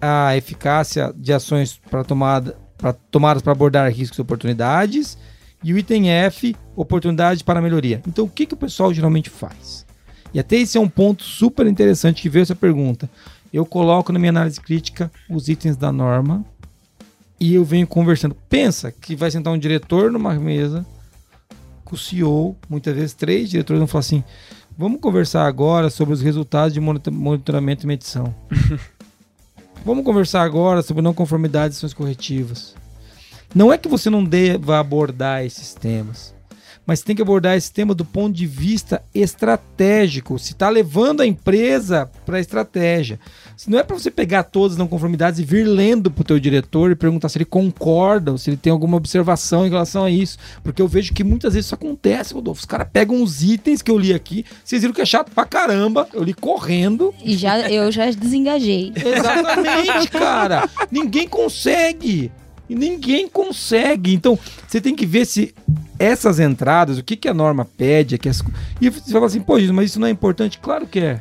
[0.01, 5.17] a eficácia de ações para tomada para tomadas para abordar riscos e oportunidades,
[5.63, 8.03] e o item F, oportunidade para melhoria.
[8.09, 9.87] Então, o que, que o pessoal geralmente faz?
[10.35, 13.09] E até esse é um ponto super interessante que veio essa pergunta.
[13.53, 16.45] Eu coloco na minha análise crítica os itens da norma
[17.39, 18.37] e eu venho conversando.
[18.49, 20.87] Pensa que vai sentar um diretor numa mesa
[21.85, 24.25] com o CEO, muitas vezes três diretores vão falar assim:
[24.79, 28.35] vamos conversar agora sobre os resultados de monitoramento e medição.
[29.85, 32.75] vamos conversar agora sobre não conformidade de ações corretivas.
[33.55, 36.35] Não é que você não deva abordar esses temas,
[36.87, 40.39] mas tem que abordar esse tema do ponto de vista estratégico.
[40.39, 43.21] Se está levando a empresa para a estratégia.
[43.69, 46.39] Não é para você pegar todas as não conformidades e vir lendo para o teu
[46.39, 50.11] diretor e perguntar se ele concorda ou se ele tem alguma observação em relação a
[50.11, 50.39] isso.
[50.63, 52.61] Porque eu vejo que muitas vezes isso acontece, Rodolfo.
[52.61, 55.45] Os caras pegam os itens que eu li aqui, vocês viram que é chato pra
[55.45, 57.15] caramba, eu li correndo.
[57.25, 58.93] E já, eu já desengajei.
[58.97, 60.69] Exatamente, cara.
[60.91, 62.31] Ninguém consegue.
[62.69, 64.15] Ninguém consegue.
[64.15, 65.55] Então, você tem que ver se
[65.99, 68.19] essas entradas, o que, que a norma pede.
[68.19, 68.43] Que as...
[68.81, 70.59] E você fala assim, pô, mas isso não é importante?
[70.59, 71.21] Claro que é.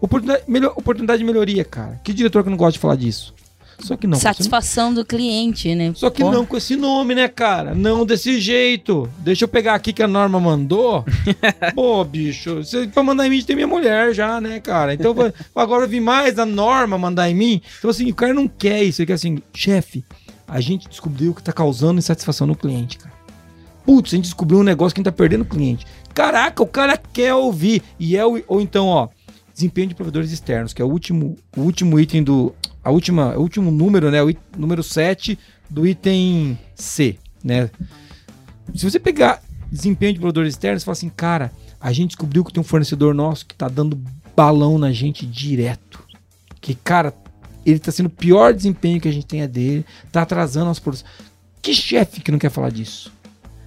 [0.00, 2.00] Oportunidade, melhor, oportunidade de melhoria, cara.
[2.02, 3.34] Que diretor que não gosta de falar disso?
[3.82, 4.18] Só que não.
[4.18, 5.92] Satisfação do cliente, né?
[5.94, 6.34] Só que Porra.
[6.34, 7.74] não com esse nome, né, cara?
[7.74, 9.08] Não desse jeito.
[9.18, 11.04] Deixa eu pegar aqui que a norma mandou.
[11.74, 14.94] Pô, bicho, você, pra mandar em mim tem minha mulher já, né, cara?
[14.94, 15.14] Então
[15.54, 17.62] agora eu vi mais a norma mandar em mim.
[17.78, 19.00] Então, assim, o cara não quer isso.
[19.00, 20.04] Ele quer assim, chefe,
[20.46, 23.20] a gente descobriu que tá causando insatisfação no cliente, cara.
[23.84, 25.86] Putz, a gente descobriu um negócio que a gente tá perdendo o cliente.
[26.12, 27.82] Caraca, o cara quer ouvir.
[27.98, 29.08] E é o, ou então, ó,
[29.60, 32.54] desempenho de provedores externos, que é o último, o último item do.
[32.82, 34.22] A última, o último número, né?
[34.22, 37.70] O it, número 7 do item C, né?
[38.74, 42.52] Se você pegar desempenho de provedores externos, você fala assim, cara, a gente descobriu que
[42.52, 44.00] tem um fornecedor nosso que tá dando
[44.34, 46.02] balão na gente direto.
[46.60, 47.12] Que, cara,
[47.64, 50.78] ele tá sendo o pior desempenho que a gente tem é dele, tá atrasando as
[50.78, 51.10] produções.
[51.60, 53.12] Que chefe que não quer falar disso?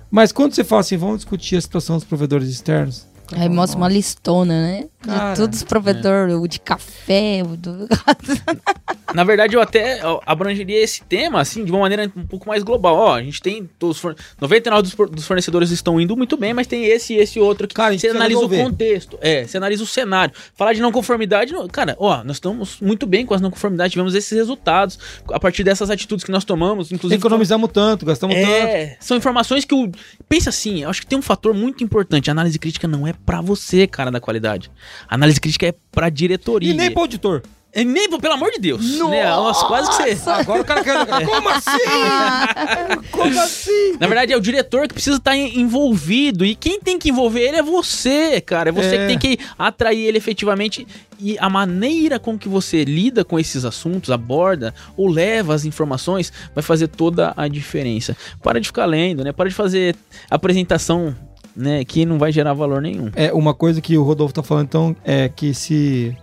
[0.10, 3.06] Mas quando você fala assim, vamos discutir a situação dos provedores externos.
[3.38, 4.86] Aí mostra uma listona, né?
[5.02, 6.38] Cara, de todos os provedores, é.
[6.38, 7.88] o de café, o do.
[9.14, 12.96] Na verdade, eu até abrangeria esse tema, assim, de uma maneira um pouco mais global.
[12.96, 16.36] Ó, a gente tem todos os forne- 99 dos, for- dos fornecedores estão indo muito
[16.36, 18.62] bem, mas tem esse e esse outro que Cara, você analisa resolver.
[18.62, 19.20] o contexto.
[19.22, 20.34] É, você analisa o cenário.
[20.56, 24.16] Falar de não conformidade, cara, ó, nós estamos muito bem com as não conformidades, tivemos
[24.16, 24.98] esses resultados
[25.32, 28.48] a partir dessas atitudes que nós tomamos, inclusive Economizamos tanto, gastamos tanto.
[28.48, 29.92] é, são informações que o.
[30.28, 32.30] Pensa assim, eu acho que tem um fator muito importante.
[32.30, 34.70] A análise crítica não é pra você, cara da qualidade.
[35.08, 36.70] A análise crítica é pra diretoria.
[36.70, 37.42] E nem pro auditor.
[37.76, 39.00] É nem, pelo amor de Deus.
[39.10, 39.26] Né?
[39.26, 40.30] Nossa, quase que você.
[40.30, 40.96] Agora o cara quer.
[41.26, 43.08] Como assim?
[43.12, 43.98] Como assim?
[44.00, 46.46] Na verdade, é o diretor que precisa estar en- envolvido.
[46.46, 48.70] E quem tem que envolver ele é você, cara.
[48.70, 48.98] É você É.
[49.00, 50.86] que tem que atrair ele efetivamente.
[51.20, 56.32] E a maneira com que você lida com esses assuntos, aborda ou leva as informações,
[56.54, 58.16] vai fazer toda a diferença.
[58.44, 59.32] Para de ficar lendo, né?
[59.32, 59.96] Para de fazer
[60.30, 61.16] apresentação,
[61.56, 61.84] né?
[61.86, 63.10] Que não vai gerar valor nenhum.
[63.16, 66.16] É, uma coisa que o Rodolfo tá falando, então, é que se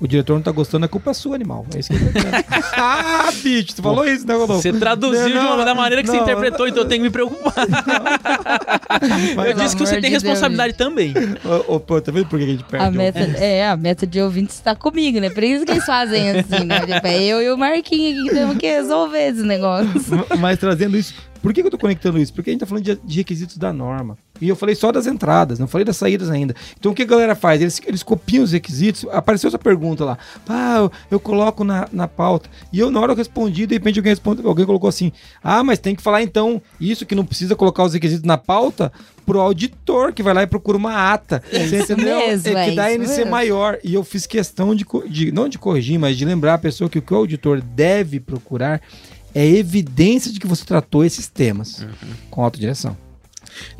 [0.00, 1.66] o diretor não tá gostando, a culpa é sua, animal.
[1.74, 2.44] É isso que ele tá
[2.76, 4.62] ah, bicho, tu falou isso, né, Rodolfo?
[4.62, 6.22] Você traduziu Não, de uma, da maneira que você não.
[6.22, 7.54] interpretou, então eu tenho que me preocupar.
[9.46, 11.14] Eu disse que você tem de responsabilidade também.
[11.68, 12.86] Ô, ô, pô, tá vendo por que a gente perde?
[12.86, 15.30] A um- meta, é, a meta de ouvintes está comigo, né?
[15.30, 16.80] Por isso que eles fazem assim, né?
[16.80, 19.88] Tipo, é eu e o Marquinhos aqui que temos que resolver esse negócio.
[20.38, 22.32] Mas trazendo isso, por que, que eu tô conectando isso?
[22.32, 24.16] Porque a gente tá falando de, de requisitos da norma.
[24.40, 26.54] E eu falei só das entradas, não falei das saídas ainda.
[26.78, 27.60] Então o que a galera faz?
[27.60, 29.04] Eles, eles copiam os requisitos.
[29.10, 30.18] Apareceu essa pergunta lá.
[30.48, 32.48] Ah, eu, eu coloco na, na pauta.
[32.72, 35.78] E eu, na hora eu respondi, de repente alguém, responde, alguém colocou assim: Ah, mas
[35.78, 38.92] tem que falar então isso que não precisa colocar os requisitos na pauta
[39.26, 41.42] pro auditor que vai lá e procura uma ata.
[41.50, 42.18] Você isso entendeu?
[42.18, 43.30] mesmo, é que é dá NC mesmo.
[43.30, 43.78] maior.
[43.84, 46.98] E eu fiz questão de, de não de corrigir, mas de lembrar a pessoa que
[46.98, 48.80] o que o auditor deve procurar
[49.38, 51.86] é evidência de que você tratou esses temas
[52.30, 52.92] com autodireção.
[52.92, 52.98] Uhum.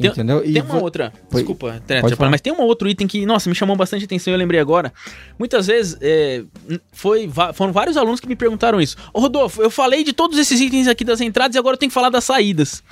[0.00, 0.44] Tem- Entendeu?
[0.44, 1.80] E Tem uma vo- outra, Foi- desculpa,
[2.16, 2.30] falar.
[2.30, 4.92] mas tem um outro item que, nossa, me chamou bastante atenção e eu lembrei agora.
[5.38, 6.42] Muitas vezes é,
[6.90, 8.96] foi, foram vários alunos que me perguntaram isso.
[9.12, 11.90] Ô Rodolfo, eu falei de todos esses itens aqui das entradas e agora eu tenho
[11.90, 12.82] que falar das saídas.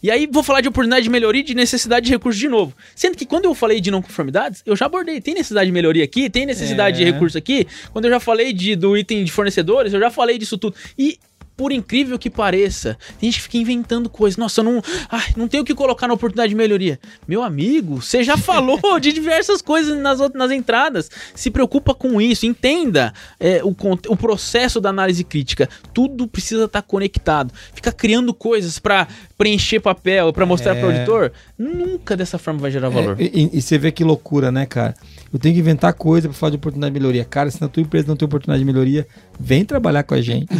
[0.00, 2.72] E aí vou falar de oportunidade de melhoria e de necessidade de recurso de novo.
[2.94, 5.20] Sendo que quando eu falei de não conformidades, eu já abordei.
[5.20, 7.04] Tem necessidade de melhoria aqui, tem necessidade É.
[7.04, 7.66] de recurso aqui.
[7.92, 10.76] Quando eu já falei de, do item de fornecedores, eu já falei disso tudo.
[10.96, 11.18] E
[11.56, 14.36] por incrível que pareça, tem gente que fica inventando coisas.
[14.36, 17.00] Nossa, eu não, ai, não tenho o que colocar na oportunidade de melhoria.
[17.26, 21.10] Meu amigo, você já falou de diversas coisas nas, out- nas entradas.
[21.34, 23.74] Se preocupa com isso, entenda é, o,
[24.08, 25.68] o processo da análise crítica.
[25.94, 27.52] Tudo precisa estar conectado.
[27.72, 30.80] Fica criando coisas pra preencher papel, pra mostrar É.
[30.80, 31.32] para o auditor.
[31.58, 33.16] Nunca dessa forma vai gerar valor.
[33.20, 34.94] É, e, e você vê que loucura, né, cara?
[35.32, 37.24] Eu tenho que inventar coisa pra falar de oportunidade de melhoria.
[37.24, 39.06] Cara, se na tua empresa não tem oportunidade de melhoria,
[39.38, 40.48] vem trabalhar com a gente.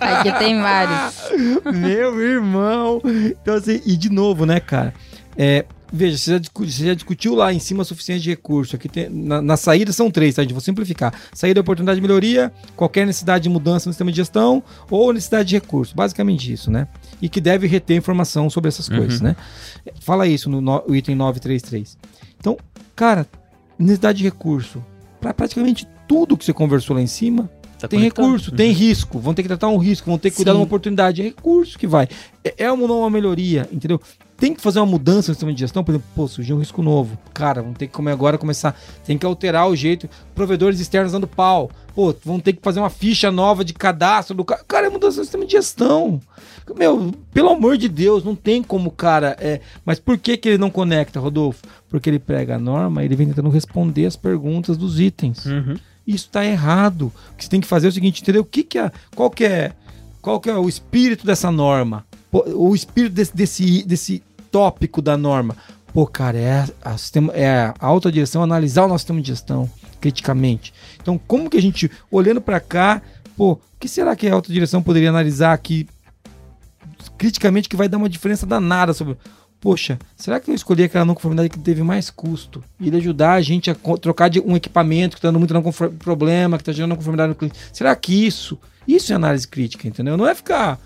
[0.00, 1.30] Aqui tem vários.
[1.74, 3.00] Meu irmão!
[3.04, 4.92] Então, assim, e de novo, né, cara?
[5.36, 8.76] É, veja, você já, você já discutiu lá em cima a suficiência de recurso.
[8.76, 10.42] Aqui tem, na, na saída são três, tá?
[10.42, 10.52] gente?
[10.52, 11.12] Vou simplificar.
[11.32, 15.54] Saída oportunidade de melhoria, qualquer necessidade de mudança no sistema de gestão ou necessidade de
[15.56, 15.94] recurso.
[15.94, 16.86] Basicamente isso, né?
[17.20, 19.36] E que deve reter informação sobre essas coisas, né?
[20.00, 21.98] Fala isso no, no item 933.
[22.38, 22.56] Então,
[22.94, 23.26] cara,
[23.78, 24.84] necessidade de recurso.
[25.20, 27.50] Para praticamente tudo que você conversou lá em cima,
[27.80, 28.26] Tá tem conectado?
[28.26, 30.56] recurso, tem risco, vão ter que tratar um risco, vão ter que cuidar Sim.
[30.56, 31.22] de uma oportunidade.
[31.22, 32.08] É recurso que vai.
[32.44, 33.98] É, é uma, não uma melhoria, entendeu?
[34.40, 36.82] Tem que fazer uma mudança no sistema de gestão, por exemplo, pô, surgiu um risco
[36.82, 37.18] novo.
[37.34, 38.74] Cara, vão ter que como agora começar.
[39.04, 40.08] Tem que alterar o jeito.
[40.34, 41.70] Provedores externos dando pau.
[41.94, 44.64] Pô, vão ter que fazer uma ficha nova de cadastro do cara.
[44.66, 46.18] Cara, é mudança no sistema de gestão.
[46.74, 49.36] Meu, pelo amor de Deus, não tem como, cara.
[49.38, 49.60] É...
[49.84, 51.62] Mas por que, que ele não conecta, Rodolfo?
[51.90, 55.44] Porque ele prega a norma, ele vem tentando responder as perguntas dos itens.
[55.44, 55.76] Uhum.
[56.06, 57.12] Isso está errado.
[57.32, 58.40] O que você tem que fazer é o seguinte, entendeu?
[58.40, 59.72] O que, que é, qual que é,
[60.22, 62.06] qual que é o espírito dessa norma?
[62.32, 65.56] O espírito desse, desse, desse tópico da norma.
[65.92, 69.68] Pô, cara, é a, sistema, é a alta direção analisar o nosso sistema de gestão
[70.00, 70.72] criticamente.
[71.00, 73.02] Então, como que a gente, olhando para cá,
[73.36, 75.88] pô, o que será que a alta direção poderia analisar aqui
[77.18, 79.16] criticamente que vai dar uma diferença danada sobre.
[79.60, 82.64] Poxa, será que eu escolhi aquela não conformidade que teve mais custo?
[82.78, 85.62] E ele ajudar a gente a trocar de um equipamento que está dando muito não
[85.98, 87.58] problema, que está gerando não conformidade no cliente.
[87.70, 88.58] Será que isso?
[88.88, 90.16] Isso é análise crítica, entendeu?
[90.16, 90.80] Não é ficar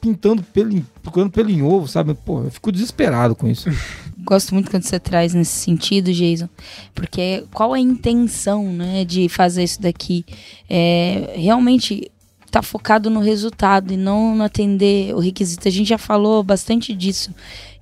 [0.00, 2.14] pintando pelo, em- procurando pelo em ovo, sabe?
[2.14, 3.68] Pô, eu fico desesperado com isso.
[4.24, 6.48] Gosto muito quando você traz nesse sentido, Jason,
[6.94, 10.24] porque qual a intenção, né, de fazer isso daqui?
[10.68, 12.10] É, realmente
[12.50, 15.66] tá focado no resultado e não no atender o requisito.
[15.68, 17.30] A gente já falou bastante disso,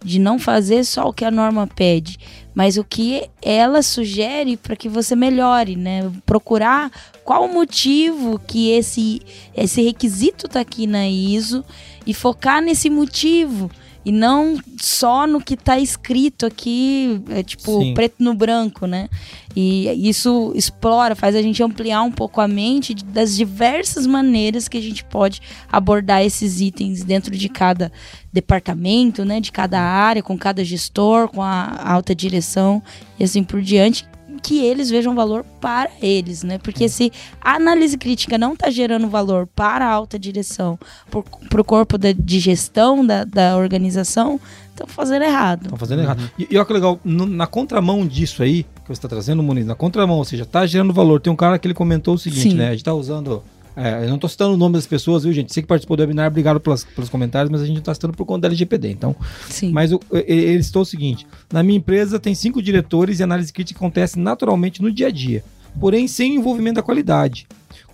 [0.05, 2.19] de não fazer só o que a norma pede,
[2.57, 6.11] mas o que ela sugere para que você melhore, né?
[6.25, 6.91] Procurar
[7.23, 9.21] qual o motivo que esse
[9.55, 11.63] esse requisito tá aqui na ISO
[12.07, 13.71] e focar nesse motivo
[14.07, 17.93] e não só no que está escrito aqui, é, tipo, Sim.
[17.93, 19.09] preto no branco, né?
[19.57, 24.79] E isso explora, faz a gente ampliar um pouco a mente das diversas maneiras que
[24.79, 25.43] a gente pode
[25.73, 27.91] abordar esses itens dentro de cada
[28.33, 29.41] departamento, né?
[29.41, 32.81] De cada área, com cada gestor, com a alta direção
[33.19, 34.07] e assim por diante.
[34.47, 36.59] Que eles vejam valor para eles, né?
[36.59, 40.79] Porque se a análise crítica não está gerando valor para a alta direção,
[41.11, 44.39] para o corpo da- de gestão da, da organização,
[44.71, 45.63] estão fazendo errado.
[45.65, 46.31] Estão fazendo errado.
[46.39, 49.67] E, e olha que legal, no- na contramão disso aí, que você está trazendo, Muniz,
[49.67, 51.21] na contramão, ou seja, tá gerando valor.
[51.21, 52.55] Tem um cara que ele comentou o seguinte, Sim.
[52.55, 52.69] né?
[52.69, 53.43] A gente tá usando.
[53.77, 55.53] É, eu não tô citando o nome das pessoas, viu, gente?
[55.53, 58.15] Você que participou do webinar, obrigado pelas- pelos comentários, mas a gente não tá citando
[58.15, 58.91] por conta da LGPD.
[58.91, 59.15] Então,
[59.51, 59.71] Sim.
[59.71, 64.19] mas ele citou o seguinte: na minha empresa tem cinco diretores e análise crítica acontece
[64.19, 65.45] naturalmente no dia a dia,
[65.79, 67.47] porém sem envolvimento da qualidade.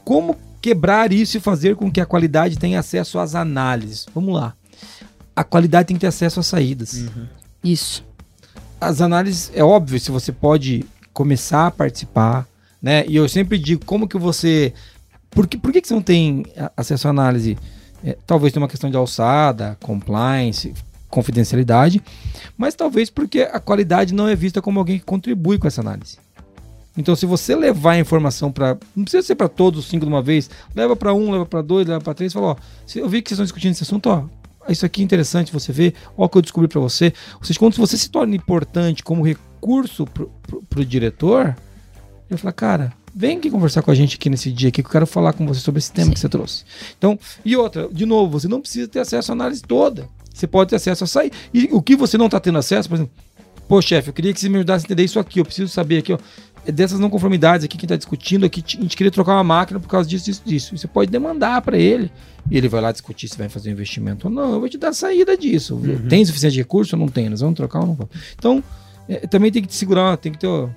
[0.05, 4.07] Como quebrar isso e fazer com que a qualidade tenha acesso às análises?
[4.15, 4.55] Vamos lá.
[5.35, 7.05] A qualidade tem que ter acesso às saídas
[7.65, 8.05] Isso.
[8.81, 12.47] as análises, é óbvio, se você pode começar a participar,
[12.83, 13.05] né?
[13.09, 14.73] E eu sempre digo, como que você.
[15.35, 17.59] Por que, por que, que você não tem a- acesso à análise?
[18.05, 20.75] É, talvez tenha uma questão de alçada, compliance,
[21.09, 22.03] confidencialidade,
[22.57, 26.19] mas talvez porque a qualidade não é vista como alguém que contribui com essa análise.
[26.97, 28.77] Então, se você levar a informação para.
[28.95, 31.63] Não precisa ser para todos os cinco de uma vez, leva para um, leva para
[31.63, 32.57] dois, leva para três, fala: ó,
[32.95, 34.25] eu vi que vocês estão discutindo esse assunto, ó,
[34.69, 37.15] isso aqui é interessante você ver, ó, o que eu descobri para você.
[37.39, 40.31] Ou seja, quando você se torna importante como recurso pro,
[40.69, 41.57] pro diretor,
[42.31, 44.93] ele fala: cara, vem aqui conversar com a gente aqui nesse dia aqui que eu
[44.93, 46.13] quero falar com você sobre esse tema Sim.
[46.15, 46.65] que você trouxe.
[46.97, 50.09] Então, e outra, de novo, você não precisa ter acesso à análise toda.
[50.33, 51.31] Você pode ter acesso a sair.
[51.53, 53.13] E o que você não está tendo acesso, por exemplo,
[53.69, 55.99] pô, chefe, eu queria que você me ajudasse a entender isso aqui, eu preciso saber
[55.99, 56.19] aqui, ó.
[56.67, 59.79] é Dessas não conformidades aqui, quem está discutindo aqui, a gente queria trocar uma máquina
[59.79, 60.75] por causa disso, disso, disso.
[60.75, 62.11] E você pode demandar para ele.
[62.51, 64.55] E ele vai lá discutir se vai fazer um investimento ou não.
[64.55, 65.81] Eu vou te dar a saída disso.
[66.09, 67.29] Tem suficiente recurso ou não tem?
[67.29, 68.13] Nós vamos trocar ou não vamos?
[68.37, 68.65] Então,
[69.09, 70.69] é, também tem que segurar, tem que ter,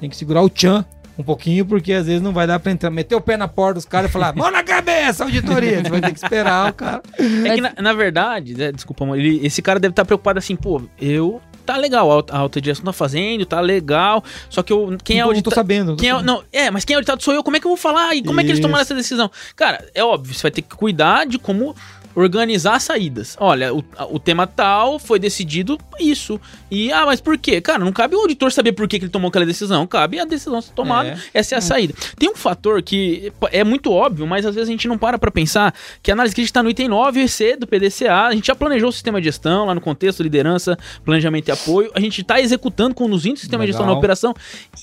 [0.00, 0.84] tem que segurar o tchan
[1.18, 3.74] um pouquinho, porque às vezes não vai dar para entrar, meter o pé na porta
[3.74, 5.82] dos caras e falar, mão na cabeça, auditoria.
[5.82, 7.02] Você vai ter que esperar o cara.
[7.18, 10.82] É que, na, na verdade, né, desculpa, ele- esse cara deve estar preocupado assim, pô,
[11.00, 11.40] eu.
[11.64, 14.22] Tá legal, a alta- direção tá fazendo, tá legal.
[14.50, 14.98] Só que eu.
[15.02, 15.54] Quem é não, não tô auditado.
[15.54, 15.86] sabendo.
[15.88, 17.66] não tô Quem é, não, é, mas quem é auditado sou eu, como é que
[17.66, 18.14] eu vou falar?
[18.14, 18.92] E como é que eles tomaram Isso.
[18.92, 19.30] essa decisão?
[19.56, 21.74] Cara, é óbvio, você vai ter que cuidar de como
[22.14, 23.36] organizar as saídas.
[23.40, 26.40] Olha, o, o tema tal foi decidido isso.
[26.70, 27.60] E, ah, mas por quê?
[27.60, 29.86] Cara, não cabe o auditor saber por que, que ele tomou aquela decisão.
[29.86, 31.18] Cabe a decisão ser tomada, É.
[31.38, 31.94] essa é a saída.
[32.18, 35.30] Tem um fator que é muito óbvio, mas às vezes a gente não para pra
[35.30, 38.26] pensar que a análise crítica está no item 9C do PDCA.
[38.28, 41.90] A gente já planejou o sistema de gestão lá no contexto, liderança, planejamento e apoio.
[41.94, 43.98] A gente está executando, conduzindo o sistema de gestão na Legal.
[43.98, 44.34] operação.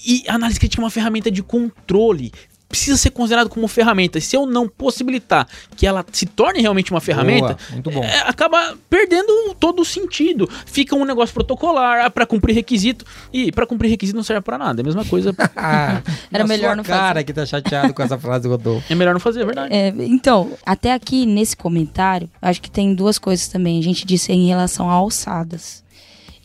[0.06, 2.32] E a análise crítica é uma ferramenta de controle.
[2.72, 4.18] Precisa ser considerado como ferramenta.
[4.18, 8.04] E se eu não possibilitar que ela se torne realmente uma ferramenta, Boa, muito bom.
[8.04, 10.50] é, acaba perdendo todo o sentido.
[10.66, 13.06] Fica um negócio protocolar, ah, pra cumprir requisito.
[13.34, 14.80] E pra cumprir requisito não serve pra nada.
[14.80, 15.36] É a mesma coisa.
[15.56, 17.00] Ah, Era na melhor sua não fazer.
[17.00, 18.92] cara que tá chateado com essa frase, Rodolfo.
[18.92, 19.74] é melhor não fazer, é verdade.
[19.74, 23.78] É, então, até aqui nesse comentário, acho que tem duas coisas também.
[23.80, 25.84] A gente disse em relação a alçadas.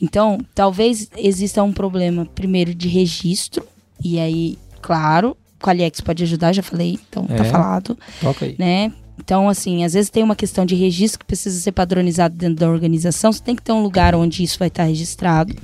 [0.02, 3.64] Então, talvez exista um problema, primeiro, de registro.
[4.02, 7.44] E aí, claro, o Qualiex pode ajudar, já falei, então tá É.
[7.44, 8.54] falado, Toca aí.
[8.58, 8.92] né?
[9.18, 12.68] Então, assim, às vezes tem uma questão de registro que precisa ser padronizado dentro da
[12.68, 13.32] organização.
[13.32, 15.54] Você tem que ter um lugar onde isso vai estar registrado.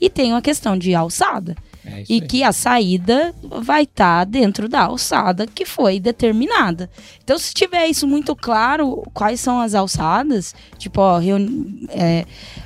[0.00, 1.54] E tem uma questão de alçada.
[1.84, 2.20] É E aí.
[2.20, 6.90] que a saída vai estar dentro da alçada que foi determinada.
[7.22, 12.24] Então, se tiver isso muito claro, quais são as alçadas, tipo, ó, reuni- é,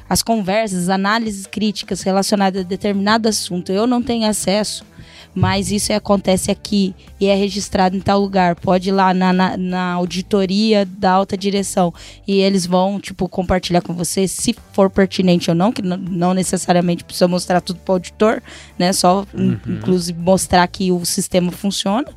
[0.08, 4.86] as conversas, análises críticas relacionadas a determinado assunto, eu não tenho acesso,
[5.34, 8.56] mas isso acontece aqui e é registrado em tal lugar.
[8.56, 11.92] Pode ir lá na, na, na auditoria da alta direção
[12.26, 17.04] e eles vão, tipo, compartilhar com você se for pertinente ou não, que não, necessariamente
[17.04, 18.42] precisa mostrar tudo para o auditor,
[18.78, 18.92] né?
[18.92, 22.08] Só, in- inclusive, mostrar que o sistema funciona.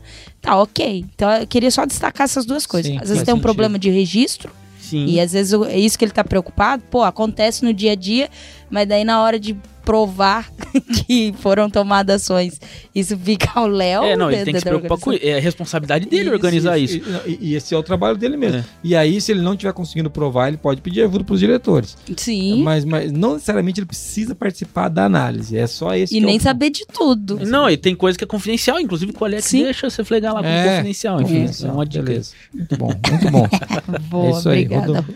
[0.42, 1.06] Tá, ok.
[1.16, 2.92] Então, eu queria só destacar essas duas coisas.
[2.92, 3.44] Sim, às vezes tem um sentido.
[3.44, 5.06] problema de registro Sim.
[5.06, 6.84] e às vezes é isso que ele tá preocupado.
[6.92, 8.30] Pô, acontece no dia a dia,
[8.70, 10.50] mas daí na hora de provar
[11.08, 12.60] que foram tomadas ações,
[12.94, 14.04] isso fica ao Léo.
[14.04, 15.12] É, não, ele da- tem que se preocupar com.
[15.14, 17.02] É a responsabilidade dele organizar isso.
[17.26, 18.60] E, e esse é o trabalho dele mesmo.
[18.60, 18.64] É.
[18.84, 21.98] E aí, se ele não estiver conseguindo provar, ele pode pedir ajuda para os diretores.
[22.18, 22.64] Sim.
[22.64, 25.58] Mas, mas não necessariamente ele precisa participar da análise.
[25.58, 26.16] É só esse.
[26.16, 27.40] E que é nem o- saber de tudo.
[27.46, 29.64] Não, e tem coisa que é confidencial, inclusive o Alex Sim.
[29.64, 32.04] deixa você flegar lá como É, confidencial, enfim, Confidencial, é uma dica.
[32.04, 32.32] Beleza.
[32.54, 33.48] Muito bom, muito bom.
[34.10, 34.66] Boa, é isso aí.
[34.66, 34.88] obrigada.
[34.88, 35.14] Rodolfo.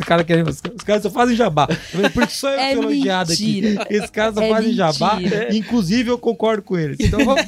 [0.06, 1.66] Cara os caras só fazem jabá.
[2.12, 3.53] Por isso só eu É sou elogiado aqui.
[3.62, 3.86] Mentira.
[3.90, 5.16] Esses caras só É jabá.
[5.16, 5.54] mentira.
[5.56, 6.98] Inclusive, eu concordo com eles.
[7.00, 7.42] Então vamos.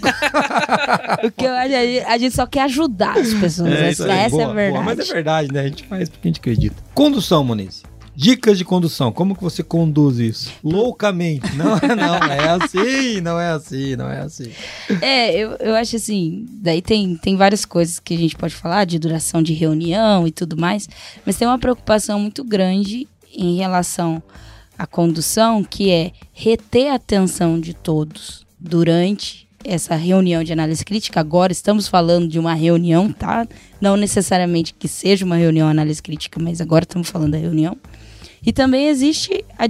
[1.24, 3.72] O que eu acho, a gente- a só quer ajudar as pessoas.
[3.72, 4.10] É essa aí.
[4.10, 4.54] essa é Boa, a boa.
[4.54, 4.84] verdade.
[4.84, 5.60] Mas é verdade, né?
[5.60, 6.76] A gente faz porque a gente acredita.
[6.94, 7.82] Condução, Moniz.
[8.18, 9.12] Dicas de condução.
[9.12, 10.50] Como que você conduz isso?
[10.64, 11.54] Loucamente.
[11.54, 14.50] Não, não é assim, não é assim, não é assim.
[15.02, 18.86] É, eu, eu acho assim, daí tem, tem várias coisas que a gente pode falar,
[18.86, 20.88] de duração de reunião e tudo mais,
[21.26, 24.22] mas tem uma preocupação muito grande em relação
[24.78, 31.20] à condução, que é reter a atenção de todos durante essa reunião de análise crítica.
[31.20, 33.46] Agora estamos falando de uma reunião, tá?
[33.80, 37.76] Não necessariamente que seja uma reunião análise crítica, mas agora estamos falando da reunião.
[38.44, 39.64] E também existe a,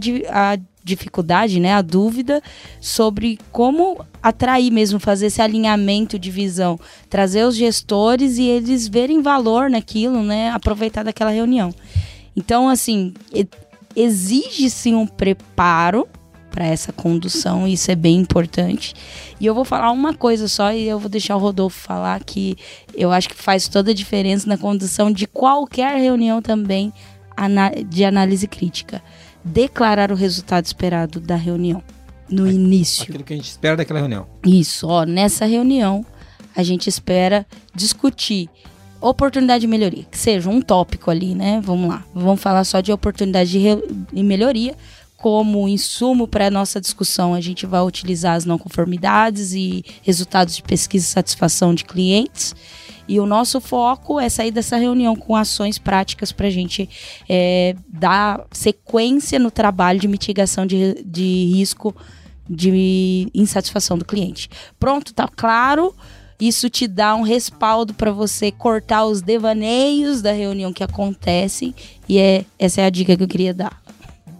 [0.52, 2.40] a dificuldade, né, a dúvida
[2.80, 6.78] sobre como atrair mesmo, fazer esse alinhamento de visão,
[7.10, 11.74] trazer os gestores e eles verem valor naquilo, né, aproveitar daquela reunião.
[12.36, 13.14] Então, assim,
[13.96, 16.06] exige sim um preparo
[16.50, 18.94] para essa condução, e isso é bem importante.
[19.38, 22.56] E eu vou falar uma coisa só e eu vou deixar o Rodolfo falar que
[22.94, 26.92] eu acho que faz toda a diferença na condução de qualquer reunião também
[27.88, 29.02] de análise crítica.
[29.44, 31.82] Declarar o resultado esperado da reunião
[32.28, 33.04] no início.
[33.04, 34.26] Aquilo que a gente espera daquela reunião.
[34.44, 36.06] Isso, ó, nessa reunião
[36.54, 38.48] a gente espera discutir
[39.00, 41.60] oportunidade de melhoria, que seja um tópico ali, né?
[41.62, 43.60] Vamos lá, vamos falar só de oportunidade de,
[44.12, 44.74] de melhoria.
[45.16, 50.54] Como insumo para a nossa discussão, a gente vai utilizar as não conformidades e resultados
[50.54, 52.54] de pesquisa e satisfação de clientes.
[53.08, 56.88] E o nosso foco é sair dessa reunião com ações práticas para a gente
[57.28, 61.94] é, dar sequência no trabalho de mitigação de, de risco
[62.48, 64.48] de insatisfação do cliente.
[64.78, 65.94] Pronto, tá claro?
[66.38, 71.74] Isso te dá um respaldo para você cortar os devaneios da reunião que acontecem
[72.08, 73.80] e é essa é a dica que eu queria dar.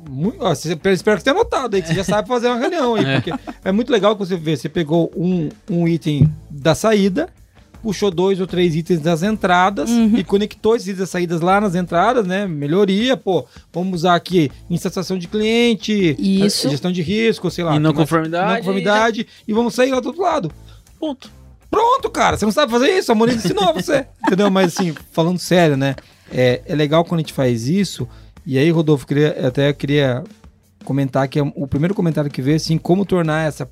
[0.09, 2.59] Muito, ó, você- espero que você tenha notado aí, que você já sabe fazer uma
[2.59, 3.05] reunião aí.
[3.21, 3.33] Porque
[3.65, 7.29] é muito legal que você vê, você pegou um, um item da saída,
[7.83, 11.75] puxou dois ou três itens das entradas e conectou esses itens das saídas lá nas
[11.75, 12.47] entradas, né?
[12.47, 16.69] Melhoria, pô, vamos usar aqui insatisfação de cliente, Isso.
[16.69, 17.75] gestão de risco, sei lá.
[17.75, 18.51] E não conformidade.
[18.51, 20.53] Não conformidade, e vamos sair lá do outro lado.
[21.01, 21.31] Ponto.
[21.71, 24.07] Pronto, cara, você não sabe fazer isso, a Moniz ensinou você.
[24.27, 24.51] Entendeu?
[24.51, 25.95] Mas assim, falando sério, né?
[26.31, 28.09] É, é legal quando a gente faz isso.
[28.45, 30.23] E aí, Rodolfo, queria, até queria
[30.85, 33.69] comentar que é o primeiro comentário que veio, assim, como tornar essa.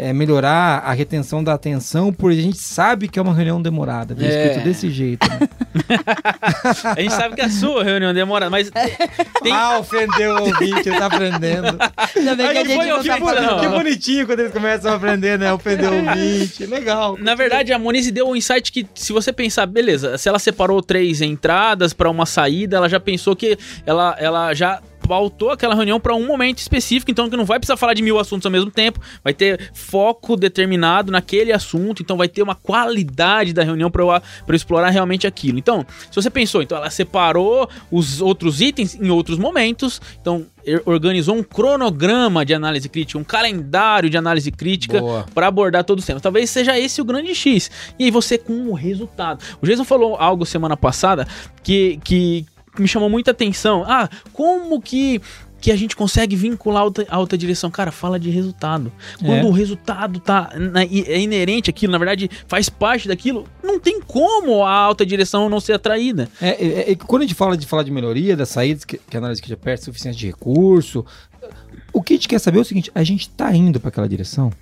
[0.00, 4.14] É, melhorar a retenção da atenção, porque a gente sabe que é uma reunião demorada.
[4.24, 4.46] É.
[4.46, 5.28] escrito desse jeito.
[5.28, 5.48] Né?
[6.96, 10.98] A gente sabe que a sua reunião demora, mas tem, Ah, ofendeu o ouvinte, ele
[10.98, 11.78] tá aprendendo.
[12.16, 13.42] Ainda bem que a gente foi não tá falando.
[13.46, 13.60] não.
[13.60, 15.52] Que bonitinho quando eles começam a aprender, né?
[15.52, 16.66] Ofender o ouvinte.
[16.66, 17.16] Legal.
[17.20, 20.80] Na verdade, a Monize deu um insight que, se você pensar, beleza, se ela separou
[20.82, 25.98] três entradas pra uma saída, ela já pensou que ela, ela já pautou aquela reunião
[26.00, 28.70] pra um momento específico, então que não vai precisar falar de mil assuntos ao mesmo
[28.70, 34.02] tempo, vai ter foco determinado naquele assunto, então vai ter uma qualidade da reunião pra
[34.02, 35.58] eu, pra eu explorar realmente aquilo.
[35.58, 40.82] Então, se você pensou, então ela separou os outros itens em outros momentos, então er-
[40.84, 45.00] organizou um cronograma de análise crítica, um calendário de análise crítica
[45.34, 46.22] para abordar todos os temas.
[46.22, 47.70] Talvez seja esse o grande X.
[47.98, 49.42] E aí você com o resultado.
[49.62, 51.26] O Jason falou algo semana passada
[51.62, 52.44] que, que
[52.82, 53.84] me chamou muita atenção.
[53.86, 55.20] Ah, como que
[55.60, 57.68] que a gente consegue vincular a alta, a alta direção.
[57.68, 58.92] Cara, fala de resultado.
[59.18, 59.44] Quando É.
[59.44, 64.64] o resultado tá na- é inerente àquilo, na verdade faz parte daquilo, não tem como
[64.64, 66.28] a alta direção não ser atraída.
[66.40, 68.98] É, é, é que quando a gente fala de falar de melhoria das saídas, que,
[68.98, 71.04] que a análise que já perde suficiência de recurso,
[71.92, 74.08] o que a gente quer saber é o seguinte: a gente tá indo para aquela
[74.08, 74.52] direção?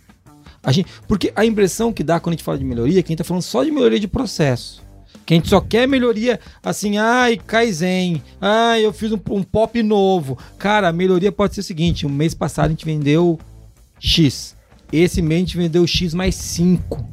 [0.62, 3.08] A gente, porque a impressão que dá quando a gente fala de melhoria é que
[3.08, 4.82] a gente tá falando só de melhoria de processo.
[5.24, 9.82] Que a gente só quer melhoria assim, ai, Kaizen, ai, eu fiz um, um pop
[9.82, 10.38] novo.
[10.58, 13.38] Cara, a melhoria pode ser o seguinte: o mês passado a gente vendeu
[13.98, 14.54] X.
[14.92, 17.04] Esse mês a gente vendeu X mais 5.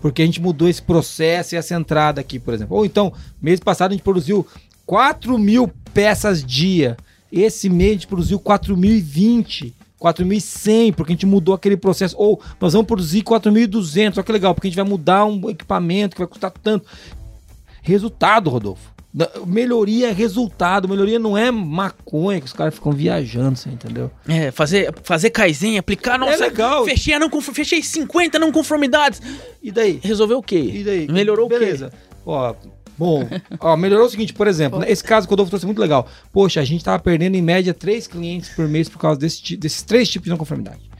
[0.00, 2.76] Porque a gente mudou esse processo e essa entrada aqui, por exemplo.
[2.76, 4.46] Ou então, mês passado a gente produziu
[4.84, 6.96] 4 mil peças dia.
[7.32, 9.72] Esse mês a gente produziu 4.020.
[10.00, 12.14] 4.100, porque a gente mudou aquele processo.
[12.18, 14.14] Ou nós vamos produzir 4.200.
[14.16, 16.86] Olha que legal, porque a gente vai mudar um equipamento que vai custar tanto.
[17.86, 18.96] Resultado, Rodolfo.
[19.46, 20.88] Melhoria é resultado.
[20.88, 24.10] Melhoria não é maconha que os caras ficam viajando, você entendeu?
[24.28, 26.84] É, fazer, fazer Kaizen, aplicar, nossa, legal.
[26.84, 29.22] fechei, não fechei 50 não conformidades.
[29.62, 30.00] E daí?
[30.02, 30.58] Resolveu o quê?
[30.58, 31.08] E daí?
[31.08, 31.92] Melhorou Beleza.
[32.26, 32.54] Ó,
[32.98, 33.26] bom,
[33.60, 35.80] ó, melhorou o seguinte, por exemplo, né, esse caso que o Rodolfo trouxe é muito
[35.80, 36.08] legal.
[36.32, 39.82] Poxa, a gente tava perdendo em média três clientes por mês por causa desse desses
[39.82, 40.90] três tipos de não conformidade.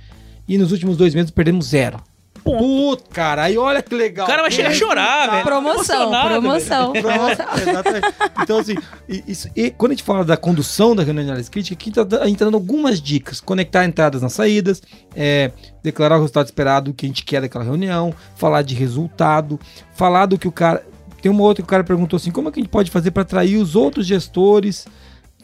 [0.49, 2.01] E nos últimos dois meses perdemos zero.
[2.47, 4.25] Puta, cara, aí olha que legal.
[4.27, 5.43] O cara vai chegar a chorar, velho.
[5.43, 7.47] Promoção, Emocionado, promoção, Pronto, promoção.
[7.71, 8.07] exatamente.
[8.43, 8.75] Então, assim,
[9.09, 11.91] e, isso- e quando a gente fala da condução da reunião de análise crítica, aqui
[11.91, 13.41] tá, gente tá dando algumas dicas.
[13.41, 14.81] Conectar entradas nas saídas,
[15.15, 15.51] é,
[15.83, 19.59] declarar o resultado esperado que a gente quer daquela reunião, falar de resultado,
[19.95, 20.85] falar do que o cara.
[21.21, 23.11] Tem uma outra que o cara perguntou assim: como é que a gente pode fazer
[23.11, 24.87] para atrair os outros gestores?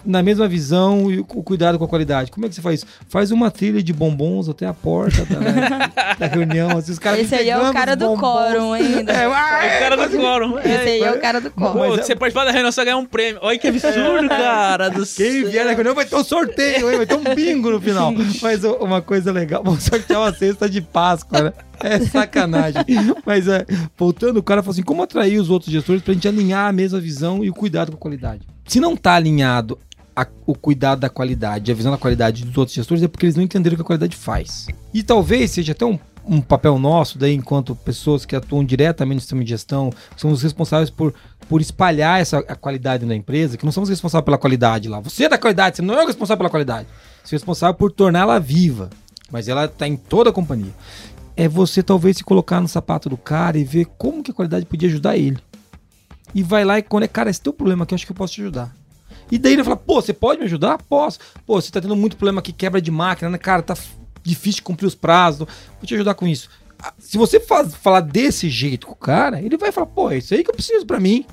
[0.04, 2.30] Na mesma visão e o cu- cuidado com a qualidade.
[2.30, 2.86] Como é que você faz isso?
[3.08, 6.76] Faz uma trilha de bombons até a porta da, da reunião.
[6.78, 9.12] Assim, os caras Esse aí é o cara do quórum ainda.
[9.22, 10.58] É, É o cara do quórum.
[10.58, 11.72] Esse aí é o cara do quórum.
[11.72, 13.38] Pô, é- você participar da reunião só ganhar um prêmio.
[13.42, 14.88] Olha que absurdo, cara.
[14.88, 15.50] Do Quem céu.
[15.50, 16.96] vier na reunião vai ter um sorteio, hein?
[16.96, 18.12] vai ter um bingo no final.
[18.40, 21.52] Mas uma coisa legal, vamos sortear uma cesta de Páscoa, né?
[21.84, 22.82] É sacanagem.
[23.26, 23.66] Mas é,
[23.98, 27.00] voltando, o cara falou assim: como atrair os outros gestores pra gente alinhar a mesma
[27.00, 28.42] visão e o cuidado com a qualidade?
[28.66, 29.76] Se não tá alinhado
[30.14, 33.36] a- o cuidado da qualidade, a visão da qualidade dos outros gestores, é porque eles
[33.36, 34.66] não entenderam o que a qualidade faz.
[34.92, 39.20] E talvez seja até um, um papel nosso, daí, enquanto pessoas que atuam diretamente no
[39.20, 41.14] sistema de gestão, somos responsáveis por,
[41.48, 45.00] por espalhar essa a qualidade na empresa, que não somos responsáveis pela qualidade lá.
[45.00, 46.86] Você é da qualidade, você não é o responsável pela qualidade.
[47.24, 48.90] Você é responsável por torná-la viva.
[49.30, 50.72] Mas ela está em toda a companhia.
[51.34, 54.66] É você talvez se colocar no sapato do cara e ver como que a qualidade
[54.66, 55.38] podia ajudar ele.
[56.34, 58.16] E vai lá e quando é, cara, esse teu problema aqui, eu acho que eu
[58.16, 58.74] posso te ajudar.
[59.30, 60.78] E daí ele fala, pô, você pode me ajudar?
[60.88, 61.18] Posso.
[61.46, 63.38] Pô, você tá tendo muito problema aqui, quebra de máquina, né?
[63.38, 63.74] Cara, tá
[64.22, 65.46] difícil cumprir os prazos.
[65.78, 66.48] Vou te ajudar com isso.
[66.78, 70.18] Ah, Se você faz, falar desse jeito com o cara, ele vai falar, pô, é
[70.18, 71.24] isso aí que eu preciso pra mim.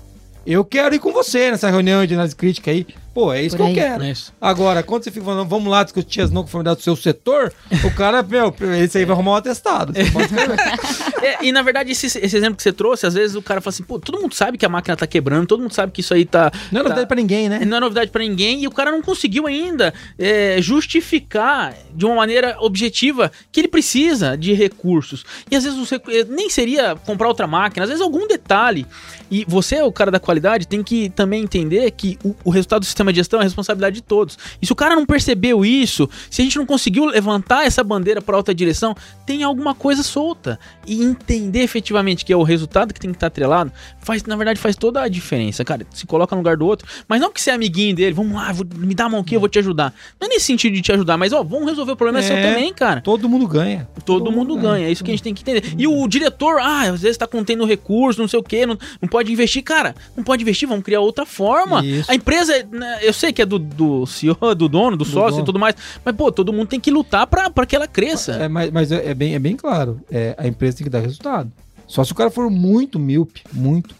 [0.45, 2.87] Eu quero ir com você nessa reunião de análise crítica aí.
[3.13, 3.89] Pô, é isso Por que eu aí.
[3.89, 4.03] quero.
[4.03, 4.13] É.
[4.39, 7.51] Agora, quando você fica falando, vamos lá discutir as não conformidades do seu setor,
[7.83, 9.93] o cara, meu, esse aí vai arrumar um atestado.
[9.99, 10.57] Escrever.
[11.21, 13.73] É, e na verdade, esse, esse exemplo que você trouxe, às vezes o cara fala
[13.73, 16.13] assim, pô, todo mundo sabe que a máquina tá quebrando, todo mundo sabe que isso
[16.13, 16.49] aí tá.
[16.71, 17.59] Não é tá- novidade pra ninguém, né?
[17.65, 22.15] Não é novidade pra ninguém e o cara não conseguiu ainda é, justificar de uma
[22.15, 25.25] maneira objetiva que ele precisa de recursos.
[25.51, 28.85] E às vezes os recu- eh, nem seria comprar outra máquina, às vezes algum detalhe.
[29.29, 32.85] E você, o cara da qualidade, tem que também entender que o, o resultado do
[32.99, 34.37] sistema de gestão é responsabilidade de todos.
[34.61, 38.21] E se o cara não percebeu isso, se a gente não conseguiu levantar essa bandeira
[38.21, 38.95] para outra direção,
[39.25, 40.59] tem alguma coisa solta.
[40.85, 43.71] E entender efetivamente que é o resultado que tem que estar atrelado,
[44.01, 45.85] faz, na verdade, faz toda a diferença, cara.
[45.93, 48.51] Se coloca no lugar do outro, mas não que você é amiguinho dele, vamos lá,
[48.51, 49.93] vou- me dá a mão aqui, eu vou te ajudar.
[50.19, 52.49] Não é nesse sentido de te ajudar, mas ó, vamos resolver o problema seu É.
[52.53, 53.01] também, cara.
[53.01, 53.87] Todo mundo ganha.
[54.05, 55.73] Todo mundo ganha, é isso que a gente tem que entender.
[55.77, 59.07] E o diretor, ah, às vezes tá contendo recurso, não sei o quê, não, não
[59.07, 59.63] pode investir.
[59.63, 61.85] Cara, não pode investir, vamos criar outra forma.
[61.85, 62.09] Isso.
[62.11, 65.41] A empresa, né, eu sei que é do, do CEO, do dono, do, sócio dono.
[65.41, 68.33] e tudo mais, mas, pô, todo mundo tem que lutar pra, pra que ela cresça.
[68.33, 69.99] É, mas mas é, é bem, é bem claro.
[70.11, 71.51] É, a empresa tem que dar resultado.
[71.87, 73.95] Só se o cara for muito míope, muito,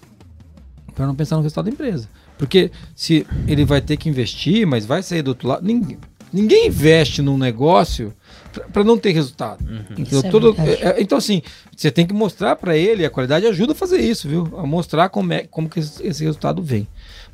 [0.96, 2.08] pra não pensar no resultado da empresa.
[2.38, 5.66] Porque se ele vai ter que investir, mas vai sair do outro lado.
[5.66, 5.98] Ninguém,
[6.32, 8.14] ninguém investe num negócio
[8.54, 9.64] pra- pra não ter resultado.
[9.98, 11.42] Isso é Todo- é- é- então, assim,
[11.76, 14.48] você tem que mostrar pra ele, a qualidade ajuda a fazer isso, viu?
[14.58, 16.88] A mostrar como, é, como que esse, esse resultado vem.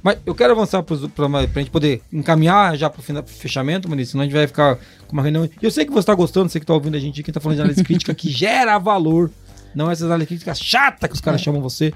[0.06, 0.96] Mas eu quero avançar para
[1.26, 4.76] a gente poder encaminhar já para o fechamento, Maurício, senão a gente vai ficar
[5.08, 5.46] com uma reunião.
[5.46, 7.40] E eu sei que você está gostando, sei que está ouvindo a gente aqui, está
[7.40, 9.32] falando de análise crítica que gera valor,
[9.74, 11.92] não essas análise crítica chata que os caras chamam você.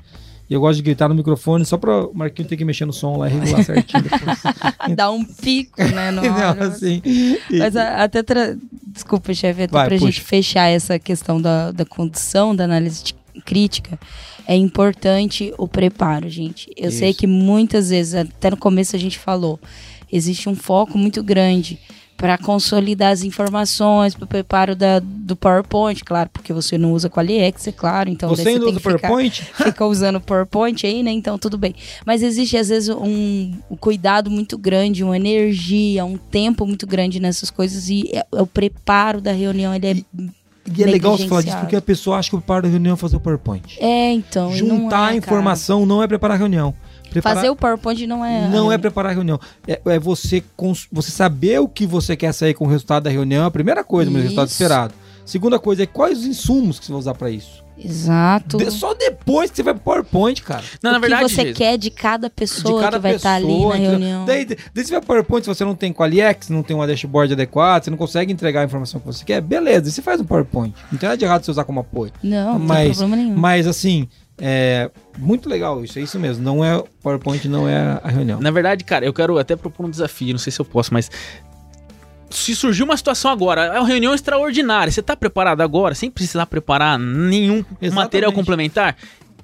[0.50, 2.92] E eu gosto de gritar no microfone só para o Marquinhos ter que mexer no
[2.92, 4.06] som lá e regular certinho.
[4.98, 6.10] Dá um pico, né?
[6.10, 7.04] No Não, assim,
[7.60, 8.24] Mas a- até.
[8.24, 8.58] Tra...
[8.88, 10.00] Desculpa, chefe, até pra puxa.
[10.00, 13.14] gente fechar essa questão da, da condução, da análise
[13.46, 14.00] crítica,
[14.52, 16.72] é importante o preparo, gente.
[16.76, 17.20] Eu sei Isso.
[17.20, 19.60] que muitas vezes, até no começo a gente falou,
[20.12, 21.78] existe um foco muito grande
[22.18, 27.10] para consolidar as informações, para o preparo da, do PowerPoint, claro, porque você não usa
[27.10, 28.10] Qualiex, é claro.
[28.10, 29.42] Então você ainda tem usa que ficar- PowerPoint?
[29.54, 31.12] fica usando o PowerPoint aí, né?
[31.12, 31.74] Então tudo bem.
[32.06, 37.20] Mas existe, às vezes, um, um cuidado muito grande, uma energia, um tempo muito grande
[37.22, 39.94] nessas coisas e é- é o preparo da reunião, ele é.
[39.94, 40.06] E
[40.78, 42.98] é legal você falar disso porque a pessoa acha que o preparo da reunião é
[42.98, 43.78] fazer o PowerPoint.
[43.80, 44.52] É, então.
[44.52, 45.16] e Juntar é, a cara.
[45.18, 46.74] informação não é preparar a reunião.
[47.10, 48.48] Preparar- Fazer o PowerPoint não é.
[48.50, 49.40] Não é preparar a reunião.
[49.68, 53.10] É, é você, cons- você saber o que você quer sair com o resultado da
[53.10, 54.94] reunião, é a primeira coisa, mas o resultado esperado.
[55.26, 57.64] Segunda coisa é quais os insumos que você vai usar pra isso.
[57.84, 58.58] Exato.
[58.58, 60.64] De- só depois que você vai pro PowerPoint, cara.
[60.84, 63.48] Não, na o que verdade, você Geisa, quer de cada pessoa que vai estar ali
[63.48, 63.90] na entendeu?
[63.92, 64.26] reunião.
[64.26, 67.34] Daí, daí você vai pro PowerPoint, se você não tem Qualiex, não tem uma dashboard
[67.34, 70.76] adequada, você não consegue entregar a informação que você quer, beleza, você faz um PowerPoint.
[70.92, 72.12] Não tem nada de errado você usar como apoio.
[72.24, 73.36] Não, não tem mas, problema nenhum.
[73.38, 74.08] mas assim,
[74.38, 76.44] é muito legal isso, é isso mesmo.
[76.44, 78.40] Não é PowerPoint, não é a reunião.
[78.40, 81.10] Na verdade, cara, eu quero até propor um desafio, não sei se eu posso, mas.
[82.30, 86.46] Se surgiu uma situação agora, é uma reunião extraordinária, você tá preparado agora, sem precisar
[86.46, 87.96] preparar nenhum Exatamente.
[87.96, 88.96] material complementar?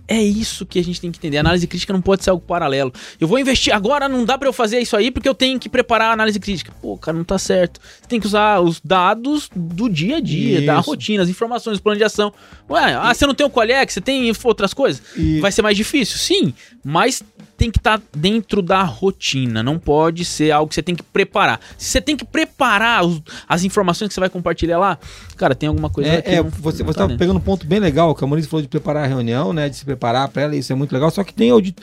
[0.07, 1.37] É isso que a gente tem que entender.
[1.37, 2.93] A análise crítica não pode ser algo paralelo.
[3.19, 5.67] Eu vou investir agora, não dá pra eu fazer isso aí porque eu tenho que
[5.67, 6.71] preparar a análise crítica.
[6.79, 7.79] Pô, cara, não tá certo.
[7.83, 10.87] Você tem que usar os dados do dia a dia, da Isso.
[10.91, 12.31] rotina, as informações, plano de ação.
[12.69, 15.01] Ué, ah, você não tem o Qualiex, você tem outras coisas?
[15.17, 16.19] E- Vai ser mais difícil?
[16.19, 17.23] Sim, mas
[17.57, 21.59] tem que estar dentro da rotina, não pode ser algo que você tem que preparar.
[21.77, 24.97] Se você tem que preparar os- as informações que você vai compartilhar lá,
[25.37, 27.41] cara, tem alguma coisa que É, é, não- você, não você tá tá pegando um
[27.41, 29.69] ponto bem legal, que a Maurício falou de preparar a reunião, né?
[29.69, 31.09] De se preparar para ela, isso é muito legal.
[31.11, 31.77] Só que tem audit...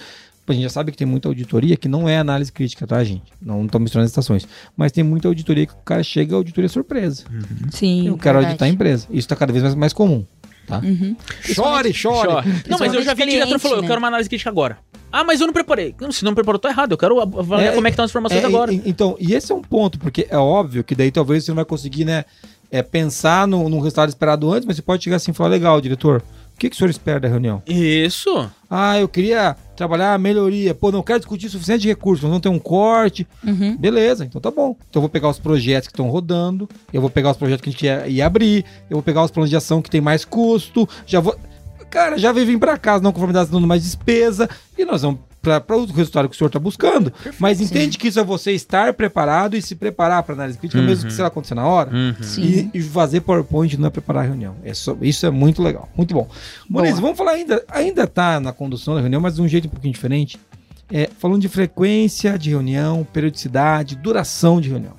[0.47, 3.23] a gente já sabe que tem muita auditoria que não é análise crítica, tá, gente?
[3.41, 4.47] Não estão misturando as estações.
[4.77, 7.25] Mas tem muita auditoria que o cara chega a auditoria surpresa.
[7.71, 8.09] Sim.
[8.09, 8.47] Eu quero verdade.
[8.47, 9.07] auditar a empresa.
[9.11, 10.27] Isso tá cada vez mais, mais comum.
[10.67, 10.79] Tá?
[10.79, 11.17] Uhum.
[11.43, 12.29] Chore, chore.
[12.29, 12.45] Chora.
[12.69, 13.89] Não, mas eu já vi Principalmente diretor falou, eu né?
[13.89, 14.79] quero uma análise crítica agora.
[15.11, 15.95] Ah, mas eu não preparei.
[16.01, 16.93] Não, Se não preparou, tá errado.
[16.93, 18.73] Eu quero avaliar É, como é que estão as informações É, agora.
[18.73, 21.57] e- então, e esse é um ponto, porque é óbvio que daí talvez você não
[21.57, 22.25] vai conseguir, né,
[22.71, 25.79] é, pensar no, num resultado esperado antes, mas você pode chegar assim e falar, legal,
[25.81, 26.23] diretor,
[26.55, 27.63] o que, que o senhor espera da reunião?
[27.67, 28.51] Isso.
[28.71, 30.75] Ah, eu queria trabalhar a melhoria.
[30.75, 33.27] Pô, não quero discutir suficiente de recursos, não tem um corte.
[33.45, 33.77] Uhum.
[33.77, 34.77] Beleza, então tá bom.
[34.89, 37.69] Então eu vou pegar os projetos que estão rodando, eu vou pegar os projetos que
[37.69, 40.25] a gente ia, ia abrir, eu vou pegar os planos de ação que tem mais
[40.25, 41.37] custo, já vou.
[41.91, 44.49] Cara, já vem vir pra casa, não conformidade dando mais despesa,
[44.79, 47.13] e nós vamos para o resultado que o senhor está buscando.
[47.39, 51.05] Mas entende que isso é você estar preparado e se preparar para análise crítica, mesmo
[51.07, 51.91] que isso vai acontecer na hora.
[51.93, 52.15] Uhum.
[52.39, 54.55] E, e fazer PowerPoint não é preparar a reunião.
[54.65, 55.89] É só- isso é muito legal.
[55.97, 56.29] Muito bom.
[56.71, 57.65] Moniz, vamos falar ainda.
[57.69, 60.39] Ainda tá na condução da reunião, mas de um jeito um pouquinho diferente.
[60.91, 64.93] É, falando de frequência de reunião, periodicidade, duração de reunião.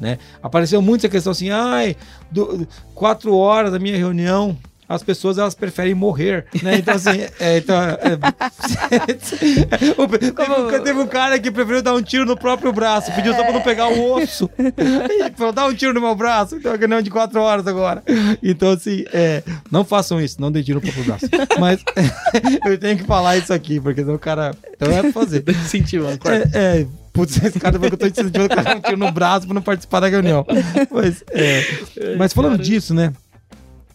[0.00, 0.16] Né?
[0.42, 1.94] Apareceu muito essa questão assim, ai,
[2.30, 4.56] do- quatro horas da minha reunião,
[4.90, 6.78] as pessoas elas preferem morrer, né?
[6.78, 7.96] Então assim, é, então, é,
[9.96, 13.32] o- teve, um, teve um cara que preferiu dar um tiro no próprio braço, pediu
[13.34, 14.50] só pra não pegar o osso.
[14.60, 18.02] E falou, dá um tiro no meu braço, então é reunião de quatro horas agora.
[18.42, 21.26] Então assim, é, não façam isso, não dê tiro no próprio braço.
[21.60, 21.82] Mas
[22.66, 25.44] eu tenho que falar isso aqui, porque senão o cara, então é pra fazer.
[25.48, 26.18] Incentivando.
[26.18, 26.42] claro.
[26.52, 29.12] É, é, putz, esse cara falou que eu tô incentivando o cara um tiro no
[29.12, 30.44] braço pra não participar da reunião.
[30.90, 33.12] Mas, é, mas falando disso, né?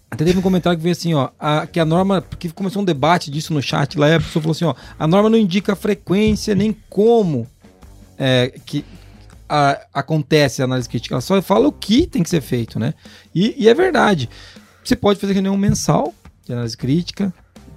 [0.09, 2.85] Até teve um comentário que veio assim, ó, a- que a norma, porque começou um
[2.85, 5.73] debate disso no chat lá, e a pessoa falou assim, ó, a norma não indica
[5.73, 7.47] a frequência nem como
[8.17, 8.85] é, que
[9.49, 12.93] a- acontece a análise crítica, ela só fala o que tem que ser feito, né?
[13.33, 14.29] E, e é verdade.
[14.83, 16.13] Você pode fazer reunião mensal
[16.45, 17.33] de análise crítica,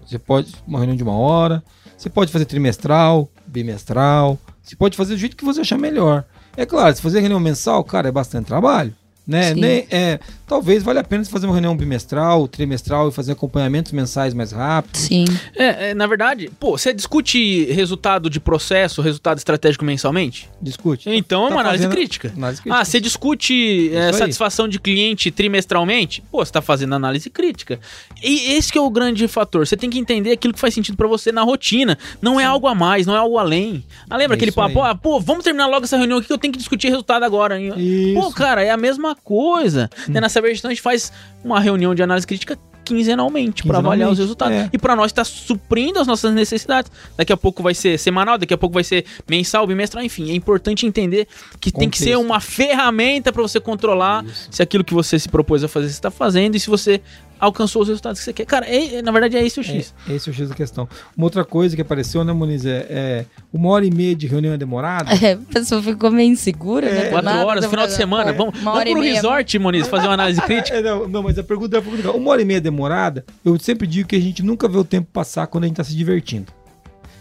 [0.06, 1.62] você pode uma reunião de uma hora,
[1.96, 6.24] você pode fazer trimestral, bimestral, você pode fazer do jeito que você achar melhor.
[6.56, 8.94] É claro, se fazer reunião mensal, cara, é bastante trabalho.
[9.28, 9.52] Né?
[9.52, 9.60] Sim.
[9.60, 13.92] Nem, é, talvez valha a pena você fazer uma reunião bimestral, trimestral e fazer acompanhamentos
[13.92, 15.02] mensais mais rápidos.
[15.02, 15.26] Sim.
[15.54, 20.48] É, é, na verdade, pô, você discute resultado de processo, resultado estratégico mensalmente?
[20.62, 21.10] Discute.
[21.10, 22.32] Então é Tá uma análise crítica.
[22.34, 22.80] Análise crítica.
[22.80, 26.22] Ah, você discute é, satisfação de cliente trimestralmente?
[26.32, 27.78] Pô, você tá fazendo análise crítica.
[28.22, 29.66] E esse que é o grande fator.
[29.66, 31.98] Você tem que entender aquilo que faz sentido pra você na rotina.
[32.22, 33.84] Não é algo a mais, não é algo além.
[34.08, 34.82] Ah, lembra É aquele papo?
[34.82, 37.60] Ah, pô, vamos terminar logo essa reunião aqui que eu tenho que discutir resultado agora.
[37.60, 38.14] Isso.
[38.14, 39.88] Pô, cara, é a mesma coisa.
[40.08, 40.12] Hum.
[40.12, 41.12] Né, Na Cybergestão a gente faz
[41.44, 44.56] uma reunião de análise crítica quinzenalmente pra avaliar os resultados.
[44.56, 44.70] é.
[44.72, 46.90] E pra nós tá suprindo as nossas necessidades.
[47.18, 50.30] Daqui a pouco vai ser semanal, daqui a pouco vai ser mensal, bimestral, enfim.
[50.30, 51.28] É importante entender
[51.60, 52.24] que tem que ser Contexto.
[52.24, 54.48] uma ferramenta pra você controlar Isso.
[54.50, 57.02] se aquilo que você se propôs a fazer você está fazendo e se você
[57.38, 58.44] alcançou os resultados que você quer.
[58.46, 59.94] Cara, é- é- na verdade é esse o X.
[60.08, 60.88] É, esse é o X da questão.
[61.16, 62.64] Uma outra coisa que apareceu, né, Muniz?
[62.66, 65.10] É, é uma hora e meia de reunião é demorada.
[65.14, 67.04] É, a pessoa ficou meio insegura, né?
[67.04, 68.32] Do Quatro nada, horas, final de semana.
[68.32, 70.76] Vamos, uma vamos pro resort, Moniz, fazer uma análise crítica?
[70.76, 72.16] É, não, não, mas a pergunta é pouco legal.
[72.16, 75.08] Uma hora e meia demorada, eu sempre digo que a gente nunca vê o tempo
[75.12, 76.52] passar quando a gente tá se divertindo.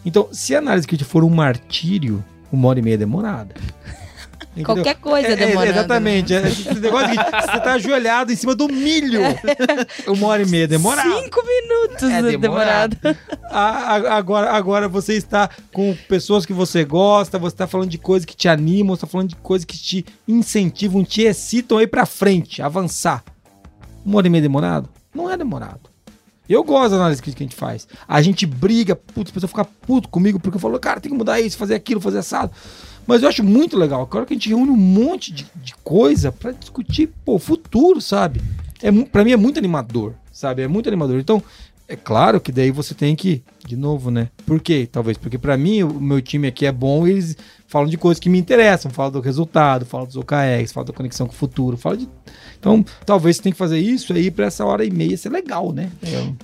[0.06, 3.56] Então, se a análise crítica for um martírio, uma hora e meia é demorada.
[4.62, 4.84] Entendeu?
[4.84, 5.66] Qualquer coisa É, é, demorando.
[5.74, 5.80] né?
[5.80, 6.34] exatamente.
[6.34, 9.22] É, esse negócio de você tá ajoelhado em cima do milho.
[10.08, 11.10] Uma hora e meia demorada.
[11.22, 12.98] Cinco minutos É é demorado.
[13.52, 13.60] A-
[13.96, 18.26] a- agora, agora você está com pessoas que você gosta, você está falando de coisas
[18.26, 22.06] que te animam, você está falando de coisas que te incentivam, te excitam aí pra
[22.06, 23.24] frente, avançar.
[24.06, 24.90] Uma hora e meia demorado?
[25.14, 25.82] Não é demorado.
[26.50, 27.88] Eu gosto da análise crítica que a gente faz.
[28.08, 31.42] A gente briga, putz, a pessoa fica puto comigo porque falou, cara, tem que mudar
[31.42, 32.52] isso, fazer aquilo, fazer assado.
[33.08, 34.02] Mas eu acho muito legal.
[34.02, 38.02] Agora que a gente reúne um monte de, de coisa pra discutir, pô, o futuro,
[38.02, 38.42] sabe?
[38.82, 40.62] É, pra mim é muito animador, sabe?
[40.62, 41.20] É muito animador.
[41.20, 41.42] Então,
[41.88, 44.28] é claro que daí você tem que, de novo, né?
[44.46, 44.88] Por quê?
[44.92, 48.20] Talvez porque pra mim o meu time aqui é bom e eles falam de coisas
[48.20, 51.78] que me interessam, falam do resultado, falam dos OKRs, falam da conexão com o futuro,
[51.78, 52.10] falam de
[52.60, 55.72] Então, talvez você tenha que fazer isso aí pra essa hora e meia ser legal,
[55.72, 55.90] né?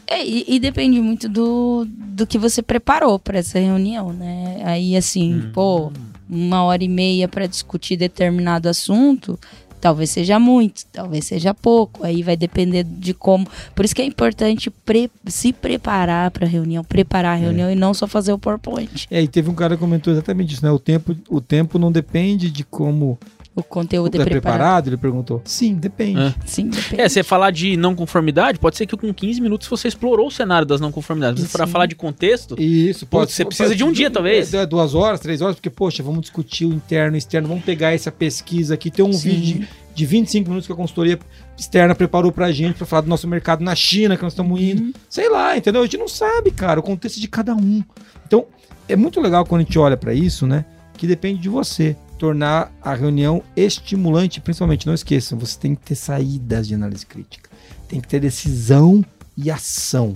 [0.07, 4.61] É, É, e, e depende muito do, do que você preparou para essa reunião, né?
[4.63, 5.91] Aí, assim, pô,
[6.29, 9.39] uma hora e meia para discutir determinado assunto,
[9.79, 12.05] talvez seja muito, talvez seja pouco.
[12.05, 13.45] Aí vai depender de como.
[13.75, 17.75] Por isso que é importante pre- se preparar para a reunião, preparar a reunião e
[17.75, 19.07] não só fazer o PowerPoint.
[19.11, 20.71] É, e teve um cara que comentou exatamente isso, né?
[20.71, 23.19] O tempo, o tempo não depende de como
[23.55, 24.41] O conteúdo é é preparado.
[24.41, 24.87] preparado?
[24.89, 25.41] Ele perguntou.
[25.45, 26.19] Sim, depende.
[26.19, 26.33] É.
[26.45, 27.01] Sim, depende.
[27.01, 30.31] É, você falar de não conformidade, pode ser que com 15 minutos você explorou o
[30.31, 31.43] cenário das não conformidades.
[31.43, 34.53] Mas para falar de contexto, Isso, pode você precisa de um dia, talvez.
[34.53, 37.63] É, duas horas, três horas, porque, poxa, vamos discutir o interno e o externo, vamos
[37.63, 38.89] pegar essa pesquisa aqui.
[38.89, 39.29] Tem um Sim.
[39.29, 41.19] vídeo de, de 25 minutos que a consultoria
[41.55, 44.81] externa preparou pra gente pra falar do nosso mercado na China, que nós estamos indo.
[44.81, 44.93] Uhum.
[45.07, 45.81] Sei lá, entendeu?
[45.81, 47.83] A gente não sabe, cara, o contexto de cada um.
[48.25, 48.45] Então,
[48.89, 50.65] é muito legal quando a gente olha pra isso, né?
[50.97, 51.95] Que depende de você.
[52.23, 57.49] Tornar a reunião estimulante, principalmente, não esqueçam, você tem que ter saídas de análise crítica.
[57.85, 59.03] Tem que ter decisão
[59.35, 60.13] e ação.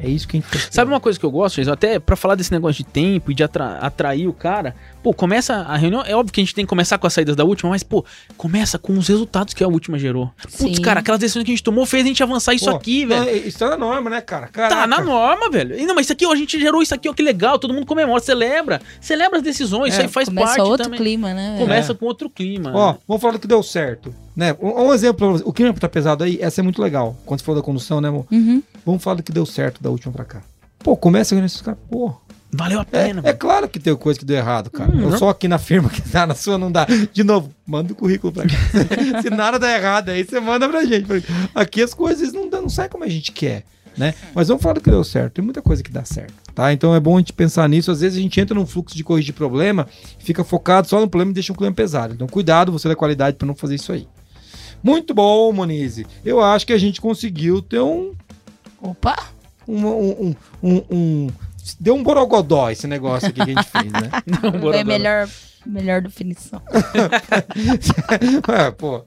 [0.00, 0.68] É isso que a gente.
[0.72, 1.72] Sabe uma coisa que eu gosto, Jason?
[1.72, 4.74] Até pra falar desse negócio de tempo e de atra- atrair o cara.
[5.02, 6.02] Pô, começa a reunião.
[6.06, 8.04] É óbvio que a gente tem que começar com as saídas da última, mas, pô,
[8.36, 10.30] começa com os resultados que a última gerou.
[10.40, 10.82] Putz, Sim.
[10.82, 13.48] cara, aquelas decisões que a gente tomou fez a gente avançar isso Pô, aqui, velho.
[13.48, 14.46] Isso tá na norma, né, cara?
[14.46, 14.86] Tá Caraca.
[14.86, 15.76] na norma, velho.
[15.78, 17.58] E Não, mas isso aqui, ó, a gente gerou isso aqui, ó, que legal.
[17.58, 18.80] Todo mundo comemora, celebra.
[19.00, 20.98] Celebra as decisões, isso É, aí faz Começa parte outro também.
[21.00, 21.56] clima, né?
[21.58, 21.94] Começa É.
[21.94, 22.72] com outro clima.
[22.74, 24.14] Ó, vamos falar do que deu certo.
[24.36, 24.54] Né?
[24.60, 25.42] Um, um exemplo pra você.
[25.44, 27.16] O clima tá pesado aí, essa é muito legal.
[27.26, 28.24] Quando você falou da condução, né, amor?
[28.30, 28.62] Uhum.
[28.88, 30.42] Vamos falar do que deu certo da última pra cá.
[30.78, 31.78] Pô, começa com esses caras.
[31.90, 32.14] Pô,
[32.50, 33.36] Valeu a é, pena, é velho.
[33.36, 34.90] claro que tem coisa que deu errado, cara.
[34.90, 35.18] Hum, Eu não.
[35.18, 36.86] só aqui na firma que tá, na sua não dá.
[37.12, 38.54] De novo, manda o currículo pra cá.
[39.20, 41.06] Se nada der errado aí, você manda pra gente.
[41.54, 43.64] Aqui as coisas não, dão- não saem como a gente quer.
[43.98, 44.14] Né?
[44.34, 45.34] Mas vamos falar do que deu certo.
[45.34, 46.72] Tem muita coisa que dá certo, tá?
[46.72, 47.90] Então é bom a gente pensar nisso.
[47.90, 49.86] Às vezes a gente entra num fluxo de corrigir problema,
[50.20, 52.14] fica focado só no problema e deixa um clima pesado.
[52.14, 54.06] Então cuidado, você da qualidade para não fazer isso aí.
[54.82, 56.06] Muito bom, Monize.
[56.24, 58.12] Eu acho que a gente conseguiu ter um
[58.80, 59.16] Opa!
[59.66, 61.30] um, um, um, um- um-
[61.78, 64.10] deu um borogodó esse negócio aqui que a gente fez, né?
[64.26, 64.80] Não, bora.
[64.80, 65.28] a melhor,
[65.66, 66.62] melhor definição.
[68.56, 69.04] é, pô,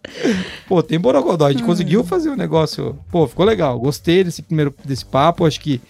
[0.67, 1.47] pô, tem borogodó.
[1.47, 2.99] A gente conseguiu fazer o negócio.
[3.11, 3.79] Pô, ficou legal.
[3.79, 5.45] Gostei desse primeiro desse papo.
[5.45, 5.81] Acho que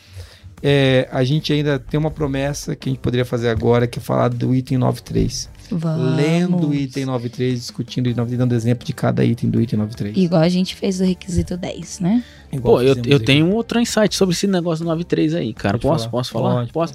[0.63, 4.01] é, a gente ainda tem uma promessa que a gente poderia fazer agora, que é
[4.01, 5.49] falar do item 93.
[5.77, 6.15] Vamos.
[6.15, 9.79] Lendo o item 93, discutindo o item 93, dando exemplo de cada item do item
[9.79, 10.17] 93.
[10.17, 12.23] Igual a gente fez o requisito 10, né?
[12.51, 15.77] Igual Pô, eu, eu tenho um outro insight sobre esse negócio do 93 aí, cara.
[15.77, 16.03] Pode posso?
[16.05, 16.11] falar.
[16.11, 16.55] Posso falar?
[16.55, 16.93] Pode, Posso?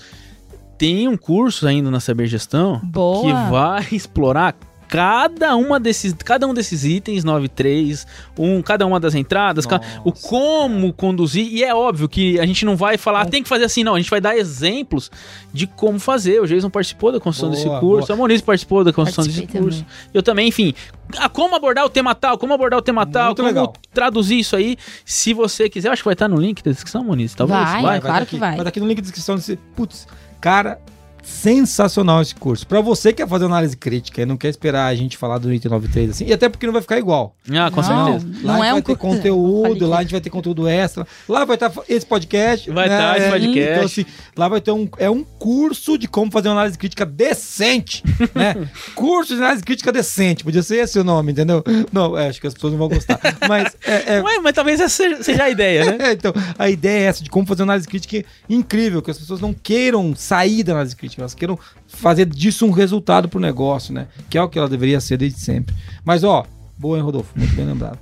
[0.78, 3.22] Tem um curso ainda na Saber Gestão Boa.
[3.22, 4.54] que vai explorar
[4.88, 8.06] cada uma desses, cada um desses itens 93,
[8.38, 10.28] um, cada uma das entradas, ca- o Nossa.
[10.28, 13.82] como conduzir, e é óbvio que a gente não vai falar, tem que fazer assim,
[13.84, 15.10] não, a gente vai dar exemplos
[15.52, 16.40] de como fazer.
[16.40, 18.16] O Jason participou da construção Boa, desse curso, boa.
[18.16, 19.84] a Moniz participou da construção desse Participei curso.
[20.14, 20.74] Eu também, enfim,
[21.18, 23.72] a como abordar o tema tal, como abordar o tema tal, Muito como legal.
[23.92, 24.76] traduzir isso aí.
[25.04, 27.58] Se você quiser, eu acho que vai estar no link da descrição, Moniz, talvez.
[27.60, 27.82] Vai.
[27.82, 28.54] Vai, claro que vai.
[28.56, 29.36] Vai tá aqui no link da descrição.
[29.36, 30.06] Desse, putz,
[30.40, 30.78] cara,
[31.26, 32.66] sensacional esse curso.
[32.66, 35.52] Pra você que quer fazer análise crítica e não quer esperar a gente falar do
[35.52, 37.34] item 93 assim, e até porque não vai ficar igual.
[37.50, 38.46] Ah, com Não, certeza.
[38.46, 40.30] Lá Não a gente é um vai ter curso- conteúdo, lá a gente vai ter
[40.30, 41.06] conteúdo extra.
[41.28, 42.70] Lá vai estar esse podcast.
[42.70, 43.72] Vai né, tá esse é, podcast.
[43.72, 44.06] Então, assim,
[44.36, 48.02] lá vai ter um, é um curso de como fazer uma análise crítica decente,
[48.34, 48.68] né?
[48.94, 50.44] curso de análise crítica decente.
[50.44, 51.62] Podia ser esse o nome, entendeu?
[51.92, 53.18] Não, é, acho que as pessoas não vão gostar.
[53.48, 55.96] Mas é, é, Ué, mas talvez essa seja, seja a ideia, né?
[56.10, 59.18] é, então, a ideia é essa, de como fazer uma análise crítica incrível, que as
[59.18, 63.92] pessoas não queiram sair da análise crítica, elas queiram fazer disso um resultado pro negócio,
[63.92, 64.08] né?
[64.28, 65.74] Que é o que ela deveria ser desde sempre.
[66.04, 66.44] Mas, ó,
[66.78, 67.32] boa, hein, Rodolfo?
[67.36, 67.98] Muito bem lembrado.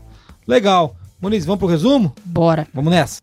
[0.47, 0.97] Legal.
[1.21, 2.15] Muniz, vamos pro resumo?
[2.25, 2.67] Bora.
[2.75, 3.21] Vamos nessa.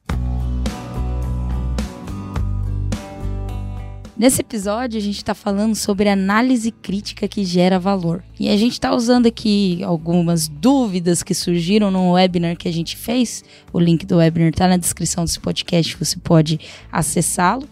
[4.21, 8.23] Nesse episódio, a gente está falando sobre análise crítica que gera valor.
[8.39, 12.95] E a gente está usando aqui algumas dúvidas que surgiram no webinar que a gente
[12.95, 13.43] fez.
[13.73, 16.59] O link do webinar está na descrição desse podcast, você pode
[16.91, 17.67] acessá-lo.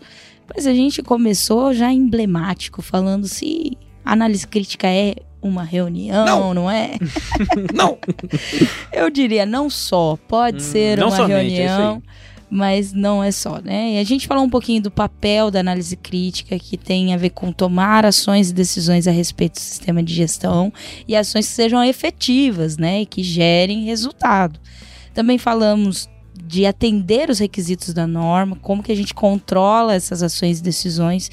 [0.55, 6.53] Mas a gente começou já emblemático, falando se análise crítica é uma reunião, Não.
[6.53, 6.91] não, é?
[7.73, 7.97] Não!
[8.91, 12.03] Eu diria não só, pode Hum, ser uma é reunião,
[12.49, 13.93] mas não é só, né?
[13.93, 17.29] E a gente falou um pouquinho do papel da análise crítica, que tem a ver
[17.29, 20.73] com tomar ações e decisões a respeito do sistema de gestão
[21.07, 23.01] e ações que sejam efetivas, né?
[23.01, 24.59] E que gerem resultado.
[25.13, 26.09] Também falamos
[26.49, 31.29] de atender os requisitos da norma, como que a gente controla essas ações e decisões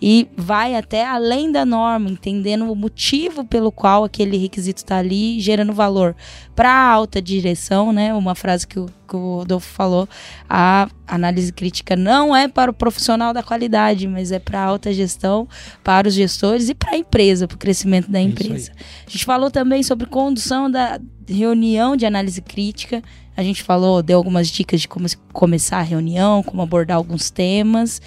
[0.00, 5.40] e vai até além da norma, entendendo o motivo pelo qual aquele requisito está ali,
[5.40, 6.14] gerando valor
[6.54, 8.14] para a alta direção, né?
[8.14, 10.08] Uma frase que o, que o Rodolfo falou,
[10.48, 14.92] a análise crítica não é para o profissional da qualidade, mas é para a alta
[14.92, 15.48] gestão,
[15.82, 18.70] para os gestores e para a empresa, para o crescimento da É empresa.
[19.06, 23.02] A gente falou também sobre condução da reunião de análise crítica.
[23.36, 28.00] A gente falou, deu algumas dicas de como começar a reunião, como abordar alguns temas.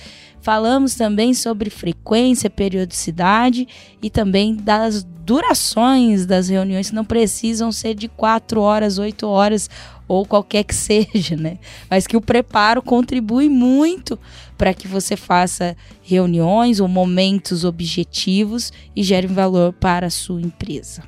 [0.44, 3.66] Falamos também sobre frequência, periodicidade
[4.02, 9.70] e também das durações das reuniões que não precisam ser de quatro horas, oito horas
[10.06, 11.60] ou qualquer que seja, né?
[11.90, 14.20] Mas que o preparo contribui muito
[14.58, 21.04] para que você faça reuniões ou momentos objetivos e gere valor para a sua empresa.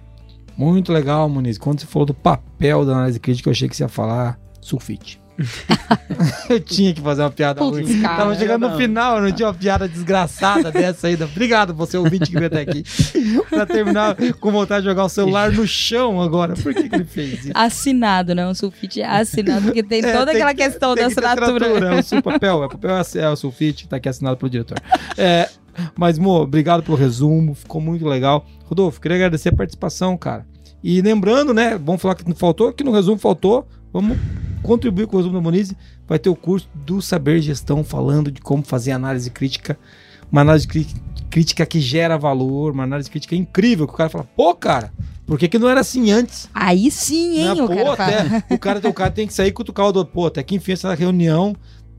[0.56, 1.58] Muito legal, Muniz.
[1.58, 5.25] Quando você falou do papel da análise crítica, eu achei que você ia falar sulfite.
[6.50, 8.02] eu tinha que fazer uma piada Putz, ruim.
[8.02, 8.18] cara.
[8.18, 11.26] Tava chegando no final, não tinha uma piada desgraçada dessa ainda.
[11.26, 12.84] Obrigado, você ouvinte que veio até aqui.
[13.50, 16.54] pra terminar com vontade de jogar o celular no chão agora.
[16.56, 17.52] Por que, que ele fez isso?
[17.54, 18.48] Assinado, né?
[18.48, 21.26] Um sulfite é assinado, porque tem É, toda tem aquela que- questão tem da ter
[21.26, 21.66] assinatura.
[21.68, 24.78] É o papel, é o papel é o sulfite, tá aqui assinado pelo diretor.
[25.18, 25.50] É,
[25.98, 28.46] mas, Mo, obrigado pelo resumo, ficou muito legal.
[28.66, 30.46] Rodolfo, queria agradecer a participação, cara.
[30.84, 34.18] E lembrando, né, vamos falar que não faltou, que no resumo faltou, vamos
[34.66, 35.76] contribuir com o resumo da Monize,
[36.08, 39.78] vai ter o curso do Saber Gestão falando de como fazer análise crítica,
[40.32, 40.88] uma análise crí-
[41.30, 44.92] crítica que gera valor, uma análise crítica incrível, que o cara fala, pô, cara,
[45.26, 46.50] por que, que não era assim antes?
[46.54, 47.64] Aí sim, hein, Né?
[47.64, 50.42] o Pô, até, o cara, o cara tem que sair cutucar o do pô, até
[50.44, 51.56] que enfim essa reunião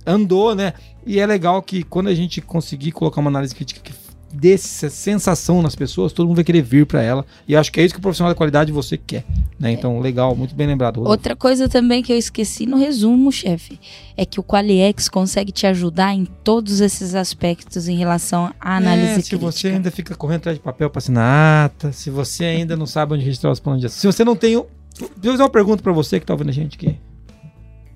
[0.06, 0.72] andou, né?
[1.04, 3.92] E é legal que quando a gente conseguir colocar uma análise crítica que
[4.38, 7.24] dê essa sensação nas pessoas, todo mundo vai querer vir pra ela.
[7.48, 9.24] E acho que é isso que o profissional da qualidade você quer,
[9.58, 9.70] né?
[9.72, 10.96] Então, legal, muito bem lembrado.
[10.96, 11.10] Rodolfo.
[11.12, 13.80] Outra coisa também que eu esqueci no resumo, chefe,
[14.16, 19.06] é que o Qualiex consegue te ajudar em todos esses aspectos em relação à análise
[19.06, 19.38] É, se crítica.
[19.38, 23.14] você ainda fica correndo atrás de papel pra assinar ata, se você ainda não sabe
[23.14, 24.56] onde registrar os planos de ação, se você não tem.
[24.56, 24.66] o-
[24.98, 26.96] Deixa eu fazer uma pergunta pra você que tá ouvindo a gente aqui.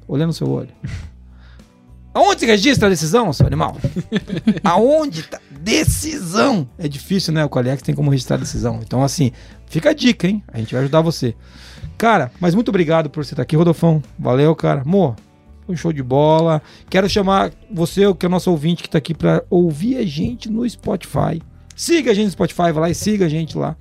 [0.06, 0.68] Olhando no seu olho.
[2.12, 3.76] Aonde se registra a decisão, seu animal?
[4.64, 5.38] Aonde tá?
[5.60, 6.68] Decisão!
[6.78, 7.44] É difícil, né?
[7.44, 8.80] O Qualiex tem como registrar a decisão.
[8.82, 9.30] Então, assim,
[9.66, 10.42] fica a dica, hein?
[10.48, 11.34] A gente vai ajudar você.
[11.96, 14.02] Cara, mas muito obrigado por você estar aqui, Rodolfão.
[14.18, 14.82] Valeu, cara.
[14.84, 15.14] Mo,
[15.66, 16.60] foi um show de bola.
[16.88, 20.50] Quero chamar você, que é o nosso ouvinte, que tá aqui pra ouvir a gente
[20.50, 21.40] no Spotify.
[21.76, 23.76] Siga a gente no Spotify, vai lá e siga a gente lá.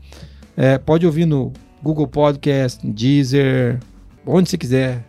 [0.55, 1.51] É, pode ouvir no
[1.81, 3.79] Google Podcast, Deezer,
[4.25, 5.03] onde você quiser.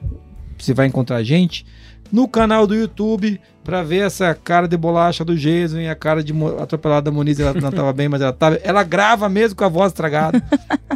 [0.57, 1.66] Você vai encontrar a gente.
[2.13, 6.23] No canal do YouTube, pra ver essa cara de bolacha do Jason e a cara
[6.25, 7.39] de atropelada da Moniz.
[7.39, 8.57] Ela não tava bem, mas ela tava.
[8.65, 10.43] Ela grava mesmo com a voz estragada.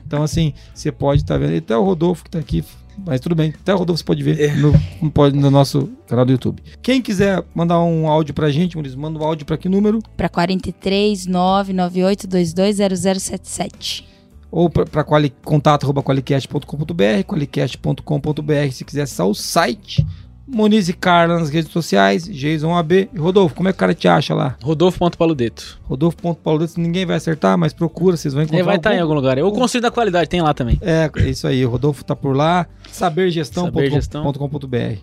[0.07, 1.55] Então, assim, você pode estar vendo.
[1.55, 2.63] E Até o Rodolfo que tá aqui.
[3.05, 6.25] Mas tudo bem, até o Rodolfo você pode ver no, no- pode- no nosso canal
[6.25, 6.63] do YouTube.
[6.81, 9.99] Quem quiser mandar um áudio pra gente, Moniz, manda um áudio pra que número?
[10.17, 14.05] Pra 43 998 220077.
[14.51, 20.07] ou para quali, contato arroba qualicast.com.br, qualicast.com.br, se quiser acessar o site.
[20.47, 23.09] Moniz e Carla nas redes sociais, Jason AB.
[23.13, 24.57] E Rodolfo, como é que o cara te acha lá?
[24.63, 25.81] Rodolfo.paludeto.
[25.85, 28.59] Rodolfo.paulo, ninguém vai acertar, mas procura, vocês vão encontrar.
[28.59, 29.39] Ele vai estar em algum lugar.
[29.39, 30.79] Eu construí da qualidade, tem lá também.
[30.83, 33.65] É, é isso aí, o Rodolfo tá por lá, Sabergestão.
[33.65, 34.99] sabergestão.com.br.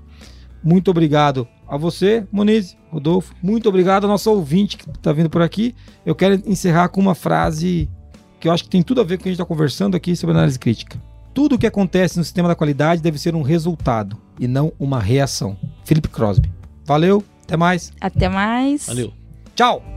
[0.64, 3.34] Muito obrigado a você, Moniz, Rodolfo.
[3.42, 5.74] Muito obrigado ao nosso ouvinte que tá vindo por aqui.
[6.06, 7.90] Eu quero encerrar com uma frase
[8.40, 9.96] que eu acho que tem tudo a ver com o que a gente está conversando
[9.98, 11.02] aqui sobre análise crítica.
[11.34, 15.00] Tudo o que acontece no sistema da qualidade deve ser um resultado e não uma
[15.00, 15.58] reação.
[15.86, 16.52] Felipe Crosby.
[16.86, 17.92] Valeu, até mais.
[18.02, 18.88] Até mais.
[18.88, 19.14] Valeu.
[19.56, 19.91] Tchau!